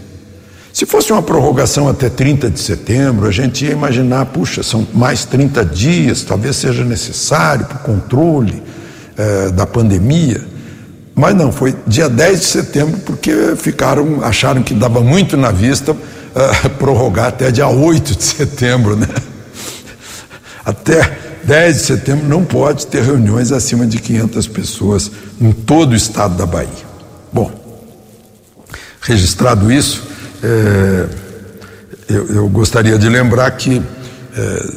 Se 0.71 0.85
fosse 0.85 1.11
uma 1.11 1.23
prorrogação 1.23 1.89
até 1.89 2.07
30 2.07 2.51
de 2.51 2.59
setembro, 2.59 3.27
a 3.27 3.31
gente 3.31 3.65
ia 3.65 3.71
imaginar, 3.71 4.27
puxa, 4.27 4.61
são 4.61 4.87
mais 4.93 5.25
30 5.25 5.65
dias, 5.65 6.21
talvez 6.21 6.55
seja 6.55 6.85
necessário 6.85 7.65
para 7.65 7.77
o 7.77 7.79
controle 7.79 8.61
eh, 9.17 9.49
da 9.49 9.65
pandemia. 9.65 10.39
Mas 11.15 11.33
não, 11.33 11.51
foi 11.51 11.75
dia 11.87 12.07
10 12.07 12.39
de 12.39 12.45
setembro, 12.45 12.99
porque 12.99 13.55
ficaram, 13.55 14.23
acharam 14.23 14.61
que 14.61 14.75
dava 14.75 15.01
muito 15.01 15.35
na 15.35 15.49
vista 15.49 15.97
eh, 16.35 16.69
prorrogar 16.77 17.29
até 17.29 17.49
dia 17.49 17.67
8 17.67 18.15
de 18.15 18.23
setembro, 18.23 18.95
né? 18.95 19.07
Até 20.67 21.17
10 21.45 21.75
de 21.77 21.81
setembro 21.81 22.27
não 22.27 22.43
pode 22.43 22.87
ter 22.87 23.01
reuniões 23.01 23.53
acima 23.53 23.87
de 23.87 23.99
500 23.99 24.47
pessoas 24.47 25.09
em 25.39 25.53
todo 25.53 25.93
o 25.93 25.95
estado 25.95 26.35
da 26.35 26.45
Bahia. 26.45 26.67
Bom, 27.31 27.49
registrado 28.99 29.71
isso, 29.71 30.03
é, 30.43 31.05
eu, 32.09 32.35
eu, 32.35 32.49
gostaria 32.49 32.97
de 32.97 33.07
lembrar 33.07 33.49
que 33.51 33.81
é, 34.35 34.73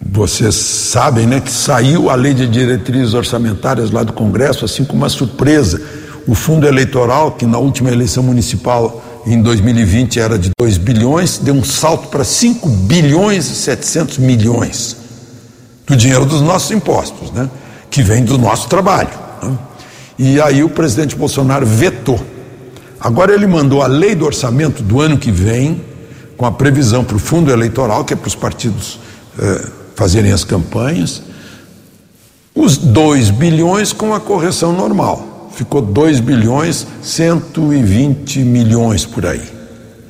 vocês 0.00 0.54
sabem 0.54 1.26
né, 1.26 1.38
que 1.38 1.52
saiu 1.52 2.08
a 2.08 2.14
lei 2.14 2.32
de 2.32 2.48
diretrizes 2.48 3.12
orçamentárias 3.12 3.90
lá 3.90 4.02
do 4.02 4.14
Congresso, 4.14 4.64
assim 4.64 4.86
como 4.86 5.02
uma 5.02 5.10
surpresa. 5.10 5.82
O 6.26 6.34
fundo 6.34 6.66
eleitoral, 6.66 7.32
que 7.32 7.44
na 7.44 7.58
última 7.58 7.90
eleição 7.90 8.22
municipal 8.22 9.04
em 9.26 9.40
2020 9.40 10.20
era 10.20 10.38
de 10.38 10.50
2 10.58 10.78
bilhões, 10.78 11.38
deu 11.38 11.54
um 11.54 11.64
salto 11.64 12.08
para 12.08 12.24
5 12.24 12.68
bilhões 12.68 13.50
e 13.50 13.54
700 13.54 14.18
milhões 14.18 14.96
do 15.86 15.96
dinheiro 15.96 16.24
dos 16.26 16.40
nossos 16.40 16.70
impostos, 16.70 17.30
né? 17.30 17.48
que 17.90 18.02
vem 18.02 18.24
do 18.24 18.36
nosso 18.36 18.68
trabalho. 18.68 19.10
Né? 19.42 19.58
E 20.18 20.40
aí 20.40 20.62
o 20.62 20.68
presidente 20.68 21.16
Bolsonaro 21.16 21.66
vetou. 21.66 22.20
Agora 23.00 23.32
ele 23.32 23.46
mandou 23.46 23.82
a 23.82 23.86
lei 23.86 24.14
do 24.14 24.24
orçamento 24.24 24.82
do 24.82 25.00
ano 25.00 25.18
que 25.18 25.30
vem, 25.30 25.82
com 26.36 26.46
a 26.46 26.52
previsão 26.52 27.04
para 27.04 27.16
o 27.16 27.18
fundo 27.18 27.50
eleitoral, 27.50 28.04
que 28.04 28.12
é 28.12 28.16
para 28.16 28.28
os 28.28 28.34
partidos 28.34 28.98
eh, 29.38 29.68
fazerem 29.94 30.32
as 30.32 30.42
campanhas, 30.42 31.22
os 32.54 32.76
2 32.76 33.30
bilhões 33.30 33.92
com 33.92 34.14
a 34.14 34.20
correção 34.20 34.72
normal. 34.72 35.33
Ficou 35.54 35.80
2 35.80 36.20
bilhões 36.20 36.86
120 37.02 38.40
milhões 38.40 39.06
por 39.06 39.24
aí. 39.26 39.42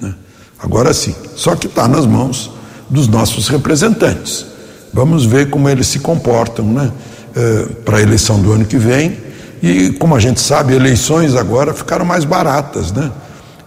Né? 0.01 0.15
Agora 0.59 0.93
sim, 0.95 1.15
só 1.37 1.55
que 1.55 1.67
está 1.67 1.87
nas 1.87 2.07
mãos 2.07 2.51
dos 2.89 3.09
nossos 3.09 3.49
representantes. 3.49 4.47
Vamos 4.93 5.27
ver 5.27 5.51
como 5.51 5.69
eles 5.69 5.87
se 5.89 5.99
comportam 5.99 6.65
né? 6.67 6.91
É, 7.35 7.67
para 7.85 7.99
a 7.99 8.03
eleição 8.03 8.41
do 8.41 8.53
ano 8.53 8.65
que 8.65 8.79
vem. 8.79 9.19
E, 9.63 9.91
como 9.93 10.15
a 10.15 10.21
gente 10.21 10.41
sabe, 10.41 10.75
eleições 10.75 11.35
agora 11.35 11.75
ficaram 11.75 12.05
mais 12.05 12.25
baratas, 12.25 12.93
né? 12.93 13.11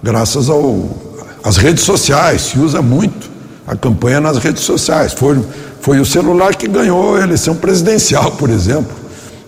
graças 0.01 0.47
às 1.43 1.57
redes 1.57 1.83
sociais. 1.83 2.41
Se 2.43 2.59
usa 2.59 2.81
muito 2.81 3.29
a 3.67 3.75
campanha 3.75 4.21
nas 4.21 4.37
redes 4.37 4.63
sociais. 4.63 5.13
Foi, 5.13 5.43
foi 5.81 5.99
o 5.99 6.05
celular 6.05 6.55
que 6.55 6.67
ganhou 6.67 7.15
a 7.15 7.21
eleição 7.21 7.55
presidencial, 7.55 8.31
por 8.39 8.49
exemplo, 8.49 8.95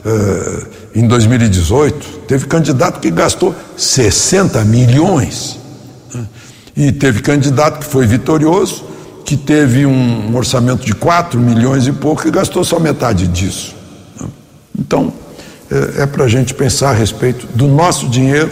é, 0.05 0.63
em 0.93 1.07
2018. 1.07 2.19
Teve 2.27 2.45
candidato 2.45 2.99
que 2.99 3.11
gastou 3.11 3.55
60 3.77 4.63
milhões. 4.65 5.57
Né? 6.13 6.25
E 6.75 6.91
teve 6.91 7.21
candidato 7.21 7.79
que 7.79 7.85
foi 7.85 8.05
vitorioso 8.05 8.89
que 9.29 9.37
teve 9.37 9.85
um 9.85 10.35
orçamento 10.35 10.83
de 10.83 10.95
4 10.95 11.39
milhões 11.39 11.85
e 11.85 11.91
pouco 11.91 12.27
e 12.27 12.31
gastou 12.31 12.63
só 12.63 12.79
metade 12.79 13.27
disso. 13.27 13.75
Então, 14.75 15.13
é, 15.69 16.01
é 16.01 16.05
para 16.07 16.25
a 16.25 16.27
gente 16.27 16.55
pensar 16.55 16.89
a 16.89 16.93
respeito 16.93 17.45
do 17.53 17.67
nosso 17.67 18.09
dinheiro 18.09 18.49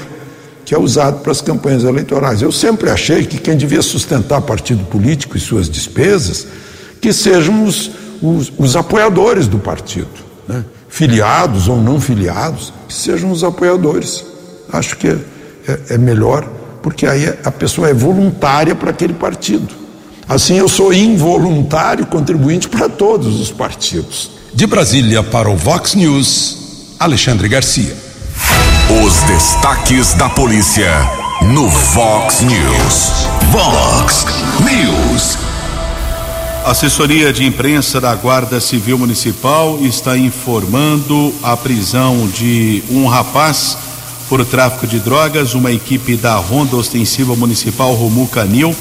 que 0.64 0.76
é 0.76 0.78
usado 0.78 1.22
para 1.22 1.32
as 1.32 1.42
campanhas 1.42 1.84
eleitorais. 1.84 2.44
Eu 2.44 2.52
sempre 2.52 2.92
achei 2.92 3.26
que 3.26 3.40
quem 3.40 3.58
devia 3.58 3.82
sustentar 3.82 4.40
partido 4.42 4.84
político 4.84 5.36
e 5.36 5.40
suas 5.40 5.68
despesas, 5.68 6.46
que 7.02 7.12
sejam 7.12 7.64
os, 7.64 7.90
os, 8.22 8.54
os 8.56 8.76
apoiadores 8.76 9.48
do 9.48 9.58
partido, 9.58 10.10
né? 10.48 10.64
Filiados 10.98 11.68
ou 11.68 11.80
não 11.80 12.02
filiados, 12.02 12.74
que 12.88 12.94
sejam 12.94 13.30
os 13.30 13.44
apoiadores. 13.44 14.26
Acho 14.74 14.98
que 14.98 15.08
é, 15.08 15.20
é, 15.68 15.80
é 15.92 15.98
melhor, 15.98 16.44
porque 16.82 17.06
aí 17.06 17.32
a 17.44 17.52
pessoa 17.52 17.88
é 17.88 17.94
voluntária 17.94 18.74
para 18.74 18.90
aquele 18.90 19.14
partido. 19.14 19.68
Assim, 20.28 20.58
eu 20.58 20.68
sou 20.68 20.92
involuntário 20.92 22.08
contribuinte 22.08 22.68
para 22.68 22.90
todos 22.90 23.40
os 23.40 23.52
partidos. 23.52 24.32
De 24.56 24.66
Brasília 24.66 25.22
para 25.22 25.48
o 25.48 25.56
Vox 25.56 25.94
News, 25.94 26.96
Alexandre 27.00 27.48
Garcia. 27.48 27.96
Os 29.06 29.14
destaques 29.24 30.16
da 30.16 30.28
polícia 30.30 30.92
no 31.44 31.70
Vox 31.70 32.42
News. 32.42 33.28
Vox 33.52 34.26
News. 34.66 35.47
Assessoria 36.68 37.32
de 37.32 37.46
imprensa 37.46 38.02
da 38.02 38.14
Guarda 38.14 38.60
Civil 38.60 38.98
Municipal 38.98 39.80
está 39.82 40.18
informando 40.18 41.34
a 41.42 41.56
prisão 41.56 42.28
de 42.28 42.84
um 42.92 43.08
rapaz 43.08 43.78
por 44.28 44.46
tráfico 44.46 44.86
de 44.86 45.00
drogas. 45.00 45.54
Uma 45.54 45.72
equipe 45.72 46.18
da 46.18 46.36
Ronda 46.36 46.76
Ostensiva 46.76 47.38
Municipal 47.38 47.94
Romu 47.94 48.28
Canil 48.28 48.76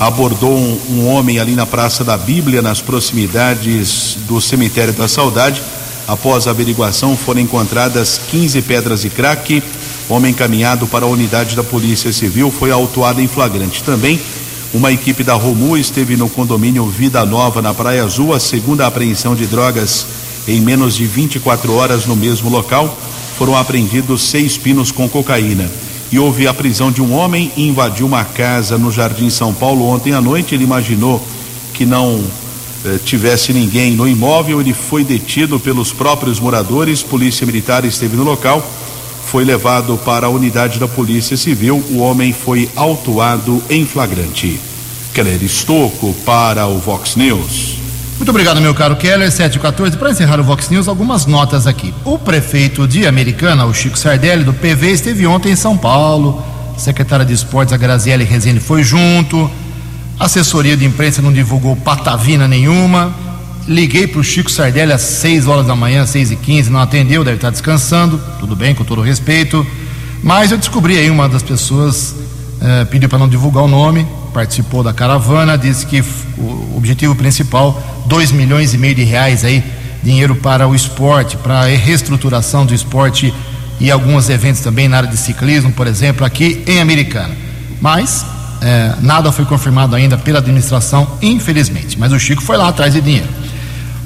abordou 0.00 0.58
um, 0.58 0.80
um, 0.90 1.06
homem 1.06 1.38
ali 1.38 1.54
na 1.54 1.64
Praça 1.64 2.02
da 2.02 2.16
Bíblia, 2.16 2.60
nas 2.60 2.80
proximidades 2.80 4.18
do 4.26 4.40
Cemitério 4.40 4.92
da 4.92 5.06
Saudade. 5.06 5.62
Após 6.08 6.48
a 6.48 6.50
averiguação, 6.50 7.16
foram 7.16 7.40
encontradas 7.40 8.20
15 8.28 8.60
pedras 8.62 9.02
de 9.02 9.08
crack. 9.08 9.62
Homem 10.08 10.32
encaminhado 10.32 10.88
para 10.88 11.04
a 11.04 11.08
unidade 11.08 11.54
da 11.54 11.62
Polícia 11.62 12.12
Civil 12.12 12.50
foi 12.50 12.72
autuado 12.72 13.20
em 13.20 13.28
flagrante. 13.28 13.84
Também 13.84 14.20
uma 14.74 14.90
equipe 14.90 15.22
da 15.22 15.34
Romu 15.34 15.76
esteve 15.76 16.16
no 16.16 16.28
condomínio 16.28 16.84
Vida 16.86 17.24
Nova, 17.24 17.62
na 17.62 17.72
Praia 17.72 18.02
Azul, 18.02 18.34
a 18.34 18.40
segunda 18.40 18.84
apreensão 18.88 19.36
de 19.36 19.46
drogas 19.46 20.04
em 20.48 20.60
menos 20.60 20.96
de 20.96 21.06
24 21.06 21.72
horas 21.72 22.06
no 22.06 22.16
mesmo 22.16 22.50
local. 22.50 22.98
Foram 23.38 23.56
apreendidos 23.56 24.22
seis 24.22 24.58
pinos 24.58 24.90
com 24.90 25.08
cocaína. 25.08 25.70
E 26.10 26.18
houve 26.18 26.48
a 26.48 26.52
prisão 26.52 26.90
de 26.90 27.00
um 27.00 27.14
homem 27.14 27.52
e 27.56 27.68
invadiu 27.68 28.04
uma 28.04 28.24
casa 28.24 28.76
no 28.76 28.90
Jardim 28.90 29.30
São 29.30 29.54
Paulo 29.54 29.86
ontem 29.86 30.12
à 30.12 30.20
noite. 30.20 30.56
Ele 30.56 30.64
imaginou 30.64 31.24
que 31.72 31.86
não 31.86 32.20
eh, 32.84 32.98
tivesse 33.04 33.52
ninguém 33.52 33.94
no 33.94 34.08
imóvel. 34.08 34.60
Ele 34.60 34.74
foi 34.74 35.04
detido 35.04 35.60
pelos 35.60 35.92
próprios 35.92 36.40
moradores. 36.40 37.00
Polícia 37.00 37.46
Militar 37.46 37.84
esteve 37.84 38.16
no 38.16 38.24
local 38.24 38.60
foi 39.34 39.44
levado 39.44 39.98
para 40.04 40.28
a 40.28 40.30
unidade 40.30 40.78
da 40.78 40.86
Polícia 40.86 41.36
Civil. 41.36 41.84
O 41.90 41.98
homem 41.98 42.32
foi 42.32 42.70
autuado 42.76 43.60
em 43.68 43.84
flagrante. 43.84 44.60
Keller 45.12 45.42
Estocco 45.42 46.14
para 46.24 46.68
o 46.68 46.78
Vox 46.78 47.16
News. 47.16 47.74
Muito 48.16 48.28
obrigado, 48.28 48.60
meu 48.60 48.72
caro 48.76 48.94
Keller. 48.94 49.32
7 49.32 49.56
e 49.56 49.58
14. 49.58 49.96
Para 49.96 50.12
encerrar 50.12 50.38
o 50.38 50.44
Vox 50.44 50.68
News, 50.68 50.86
algumas 50.86 51.26
notas 51.26 51.66
aqui. 51.66 51.92
O 52.04 52.16
prefeito 52.16 52.86
de 52.86 53.08
Americana, 53.08 53.64
o 53.66 53.74
Chico 53.74 53.98
Sardelli, 53.98 54.44
do 54.44 54.54
PV, 54.54 54.92
esteve 54.92 55.26
ontem 55.26 55.50
em 55.50 55.56
São 55.56 55.76
Paulo. 55.76 56.40
Secretária 56.78 57.26
de 57.26 57.32
Esportes, 57.32 57.74
a 57.74 57.76
Graziele 57.76 58.22
Rezende, 58.22 58.60
foi 58.60 58.84
junto. 58.84 59.50
A 60.16 60.26
assessoria 60.26 60.76
de 60.76 60.84
imprensa 60.84 61.20
não 61.20 61.32
divulgou 61.32 61.74
patavina 61.74 62.46
nenhuma. 62.46 63.12
Liguei 63.66 64.06
para 64.06 64.20
o 64.20 64.24
Chico 64.24 64.50
Sardelli 64.50 64.92
às 64.92 65.00
6 65.00 65.46
horas 65.46 65.66
da 65.66 65.74
manhã, 65.74 66.04
6 66.04 66.32
e 66.32 66.36
15 66.36 66.70
não 66.70 66.80
atendeu, 66.80 67.24
deve 67.24 67.36
estar 67.36 67.50
descansando, 67.50 68.20
tudo 68.38 68.54
bem, 68.54 68.74
com 68.74 68.84
todo 68.84 69.00
respeito. 69.00 69.66
Mas 70.22 70.52
eu 70.52 70.58
descobri 70.58 70.98
aí 70.98 71.10
uma 71.10 71.28
das 71.28 71.42
pessoas 71.42 72.14
eh, 72.60 72.84
pediu 72.84 73.08
para 73.08 73.18
não 73.18 73.28
divulgar 73.28 73.64
o 73.64 73.68
nome, 73.68 74.06
participou 74.34 74.82
da 74.82 74.92
caravana, 74.92 75.56
disse 75.56 75.86
que 75.86 76.04
o 76.36 76.74
objetivo 76.76 77.14
principal, 77.14 77.82
2 78.06 78.32
milhões 78.32 78.74
e 78.74 78.78
meio 78.78 78.94
de 78.94 79.02
reais 79.02 79.44
aí, 79.44 79.64
dinheiro 80.02 80.36
para 80.36 80.68
o 80.68 80.74
esporte, 80.74 81.38
para 81.38 81.60
a 81.60 81.64
reestruturação 81.64 82.66
do 82.66 82.74
esporte 82.74 83.32
e 83.80 83.90
alguns 83.90 84.28
eventos 84.28 84.60
também 84.60 84.88
na 84.88 84.98
área 84.98 85.08
de 85.08 85.16
ciclismo, 85.16 85.72
por 85.72 85.86
exemplo, 85.86 86.24
aqui 86.24 86.62
em 86.66 86.80
Americana. 86.80 87.34
Mas 87.80 88.26
eh, 88.60 88.94
nada 89.00 89.32
foi 89.32 89.46
confirmado 89.46 89.96
ainda 89.96 90.18
pela 90.18 90.38
administração, 90.38 91.06
infelizmente. 91.22 91.98
Mas 91.98 92.12
o 92.12 92.18
Chico 92.18 92.42
foi 92.42 92.58
lá 92.58 92.68
atrás 92.68 92.92
de 92.92 93.00
dinheiro. 93.00 93.28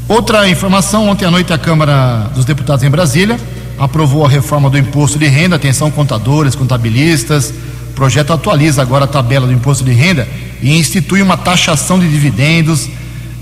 Outra 0.09 0.48
informação: 0.48 1.06
ontem 1.06 1.26
à 1.26 1.30
noite 1.30 1.52
a 1.52 1.59
Câmara 1.59 2.30
dos 2.34 2.46
Deputados 2.46 2.82
em 2.82 2.88
Brasília 2.88 3.38
aprovou 3.78 4.24
a 4.24 4.28
reforma 4.28 4.70
do 4.70 4.78
imposto 4.78 5.18
de 5.18 5.26
renda. 5.26 5.56
Atenção, 5.56 5.90
contadores, 5.90 6.54
contabilistas. 6.54 7.52
O 7.90 7.92
projeto 7.94 8.32
atualiza 8.32 8.80
agora 8.80 9.04
a 9.04 9.09
tabela 9.09 9.46
do 9.46 9.52
imposto 9.52 9.84
de 9.84 9.92
renda 9.92 10.26
e 10.62 10.78
institui 10.78 11.20
uma 11.20 11.36
taxação 11.36 12.00
de 12.00 12.09
dividendos. 12.09 12.88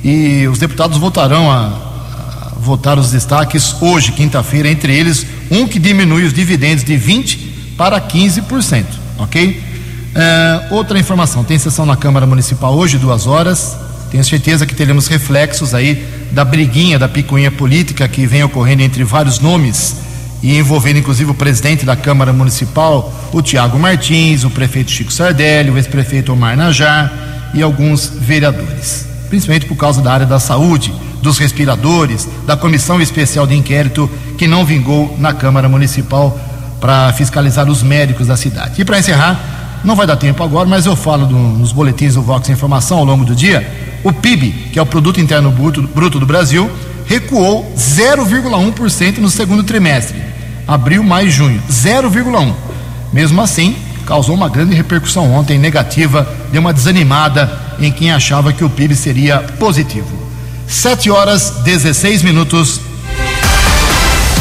E 0.03 0.49
os 0.49 0.59
deputados 0.59 0.99
votarão 0.99 1.51
a, 1.51 1.67
a 1.67 2.53
votar 2.59 2.99
os 2.99 3.13
destaques 3.13 3.77
hoje, 3.81 4.11
quinta-feira, 4.11 4.69
entre 4.69 4.93
eles 4.93 5.25
um 5.51 5.69
que 5.69 5.79
diminui 5.79 6.25
os 6.25 6.33
dividendos 6.33 6.83
de 6.83 6.97
20 6.97 7.75
para 7.79 8.01
15%, 8.01 8.85
ok? 9.19 9.51
Uh, 9.51 10.75
outra 10.75 10.99
informação: 10.99 11.45
tem 11.45 11.61
sessão 11.61 11.87
na 11.87 11.97
Câmara 11.97 12.27
Municipal 12.27 12.75
hoje, 12.75 12.99
duas 12.99 13.29
horas. 13.29 13.86
Tenho 14.11 14.25
certeza 14.25 14.67
que 14.67 14.75
teremos 14.75 15.07
reflexos 15.09 15.75
aí 15.75 16.07
da 16.31 16.45
briguinha, 16.45 16.99
da 16.99 17.09
picuinha 17.09 17.51
política 17.51 18.07
que 18.09 18.27
vem 18.27 18.43
ocorrendo 18.43 18.83
entre 18.83 19.05
vários 19.05 19.41
nomes 19.41 19.97
e 20.43 20.57
envolvendo 20.57 20.99
inclusive 20.99 21.31
o 21.31 21.35
presidente 21.35 21.85
da 21.85 21.97
Câmara 21.97 22.33
Municipal, 22.33 23.13
o 23.33 23.43
Tiago 23.43 23.79
Martins, 23.79 24.45
o 24.45 24.51
prefeito 24.51 24.91
Chico 24.91 25.13
Sardelli, 25.13 25.71
o 25.71 25.77
ex-prefeito 25.77 26.33
Omar 26.33 26.57
Najar 26.57 27.51
e 27.55 27.63
alguns 27.63 28.09
vereadores, 28.09 29.07
principalmente 29.29 29.67
por 29.67 29.77
causa 29.77 30.01
da 30.01 30.13
área 30.13 30.27
da 30.27 30.39
saúde, 30.39 30.93
dos 31.23 31.39
respiradores, 31.39 32.29
da 32.47 32.57
comissão 32.57 33.01
especial 33.01 33.47
de 33.47 33.57
inquérito 33.57 34.09
que 34.39 34.47
não 34.47 34.65
vingou 34.65 35.17
na 35.19 35.33
Câmara 35.33 35.69
Municipal 35.69 36.39
para 36.81 37.13
fiscalizar 37.15 37.69
os 37.69 37.83
médicos 37.83 38.29
da 38.29 38.37
cidade. 38.37 38.83
E 38.83 38.85
para 38.85 38.99
encerrar, 38.99 39.56
não 39.85 39.95
vai 39.95 40.07
dar 40.07 40.17
tempo 40.17 40.43
agora, 40.43 40.69
mas 40.69 40.87
eu 40.87 40.97
falo 40.97 41.27
do, 41.27 41.35
nos 41.35 41.73
boletins 41.73 42.15
do 42.15 42.23
Vox 42.23 42.49
Informação 42.49 42.99
ao 42.99 43.05
longo 43.05 43.25
do 43.25 43.35
dia 43.35 43.87
o 44.07 44.13
PIB, 44.13 44.71
que 44.73 44.79
é 44.79 44.83
o 44.83 44.87
Produto 44.87 45.21
Interno 45.21 45.51
Bruto, 45.51 45.83
Bruto 45.83 46.21
do 46.21 46.27
Brasil, 46.27 46.71
recuou 47.07 47.73
0,1% 47.77 49.19
no 49.19 49.29
segundo 49.29 49.65
trimestre, 49.65 50.23
abril, 50.67 51.03
maio 51.03 51.27
e 51.27 51.31
junho, 51.31 51.61
0,1. 51.69 52.55
Mesmo 53.13 53.41
assim, 53.41 53.75
causou 54.07 54.35
uma 54.35 54.49
grande 54.49 54.75
repercussão 54.75 55.33
ontem 55.33 55.59
negativa, 55.59 56.29
deu 56.53 56.61
uma 56.61 56.73
desanimada 56.73 57.51
em 57.81 57.91
quem 57.91 58.13
achava 58.13 58.53
que 58.53 58.65
o 58.65 58.71
PIB 58.71 58.95
seria 58.95 59.39
positivo. 59.59 60.09
7 60.69 61.11
horas 61.11 61.51
16 61.65 62.23
minutos. 62.23 62.81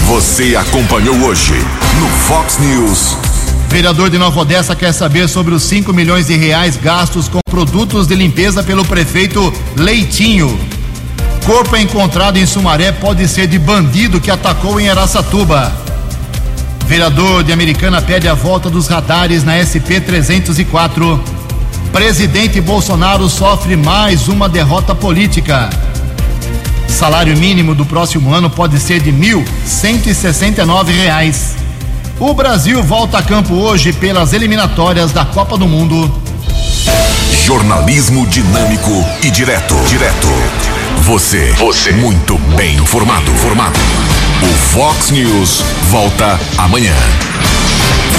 Você 0.08 0.56
acompanhou 0.56 1.16
hoje 1.22 1.54
no 2.00 2.08
Fox 2.08 2.60
News. 2.60 3.35
Vereador 3.76 4.10
de 4.10 4.18
Nova 4.18 4.40
Odessa 4.40 4.74
quer 4.74 4.94
saber 4.94 5.28
sobre 5.28 5.54
os 5.54 5.62
5 5.64 5.92
milhões 5.92 6.28
de 6.28 6.38
reais 6.38 6.78
gastos 6.78 7.28
com 7.28 7.42
produtos 7.46 8.08
de 8.08 8.16
limpeza 8.16 8.64
pelo 8.64 8.86
prefeito 8.86 9.54
Leitinho. 9.76 10.58
Corpo 11.46 11.76
encontrado 11.76 12.38
em 12.38 12.46
Sumaré 12.46 12.94
pode 12.94 13.28
ser 13.28 13.48
de 13.48 13.60
bandido 13.60 14.22
que 14.22 14.32
atacou 14.32 14.80
em 14.80 14.88
Araçatuba. 14.88 15.74
Vereador 16.88 17.44
de 17.44 17.52
Americana 17.52 18.02
pede 18.02 18.30
a 18.30 18.34
volta 18.34 18.70
dos 18.70 18.88
radares 18.88 19.44
na 19.44 19.58
SP 19.60 20.00
304. 20.00 21.22
Presidente 21.92 22.62
Bolsonaro 22.62 23.28
sofre 23.28 23.76
mais 23.76 24.30
uma 24.30 24.48
derrota 24.48 24.96
política. 24.96 25.70
Salário 26.88 27.36
mínimo 27.36 27.76
do 27.76 27.86
próximo 27.86 28.34
ano 28.34 28.50
pode 28.50 28.80
ser 28.80 29.02
de 29.02 29.12
R$ 29.12 29.44
1.169. 29.68 31.65
O 32.20 32.34
Brasil 32.34 32.82
volta 32.82 33.18
a 33.18 33.22
campo 33.22 33.54
hoje 33.56 33.92
pelas 33.92 34.32
eliminatórias 34.32 35.12
da 35.12 35.26
Copa 35.26 35.58
do 35.58 35.68
Mundo. 35.68 36.10
Jornalismo 37.44 38.26
dinâmico 38.28 38.92
e 39.22 39.30
direto. 39.30 39.76
Direto. 39.90 40.28
Você. 41.02 41.52
Você. 41.54 41.92
Muito 41.92 42.38
bem 42.56 42.78
informado. 42.78 43.30
Formado. 43.34 43.78
O 44.42 44.54
Fox 44.70 45.12
News 45.12 45.62
volta 45.90 46.40
amanhã. 46.58 46.96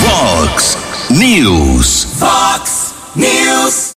Fox 0.04 0.76
News. 1.08 2.06
Fox 2.18 2.94
News. 3.14 3.94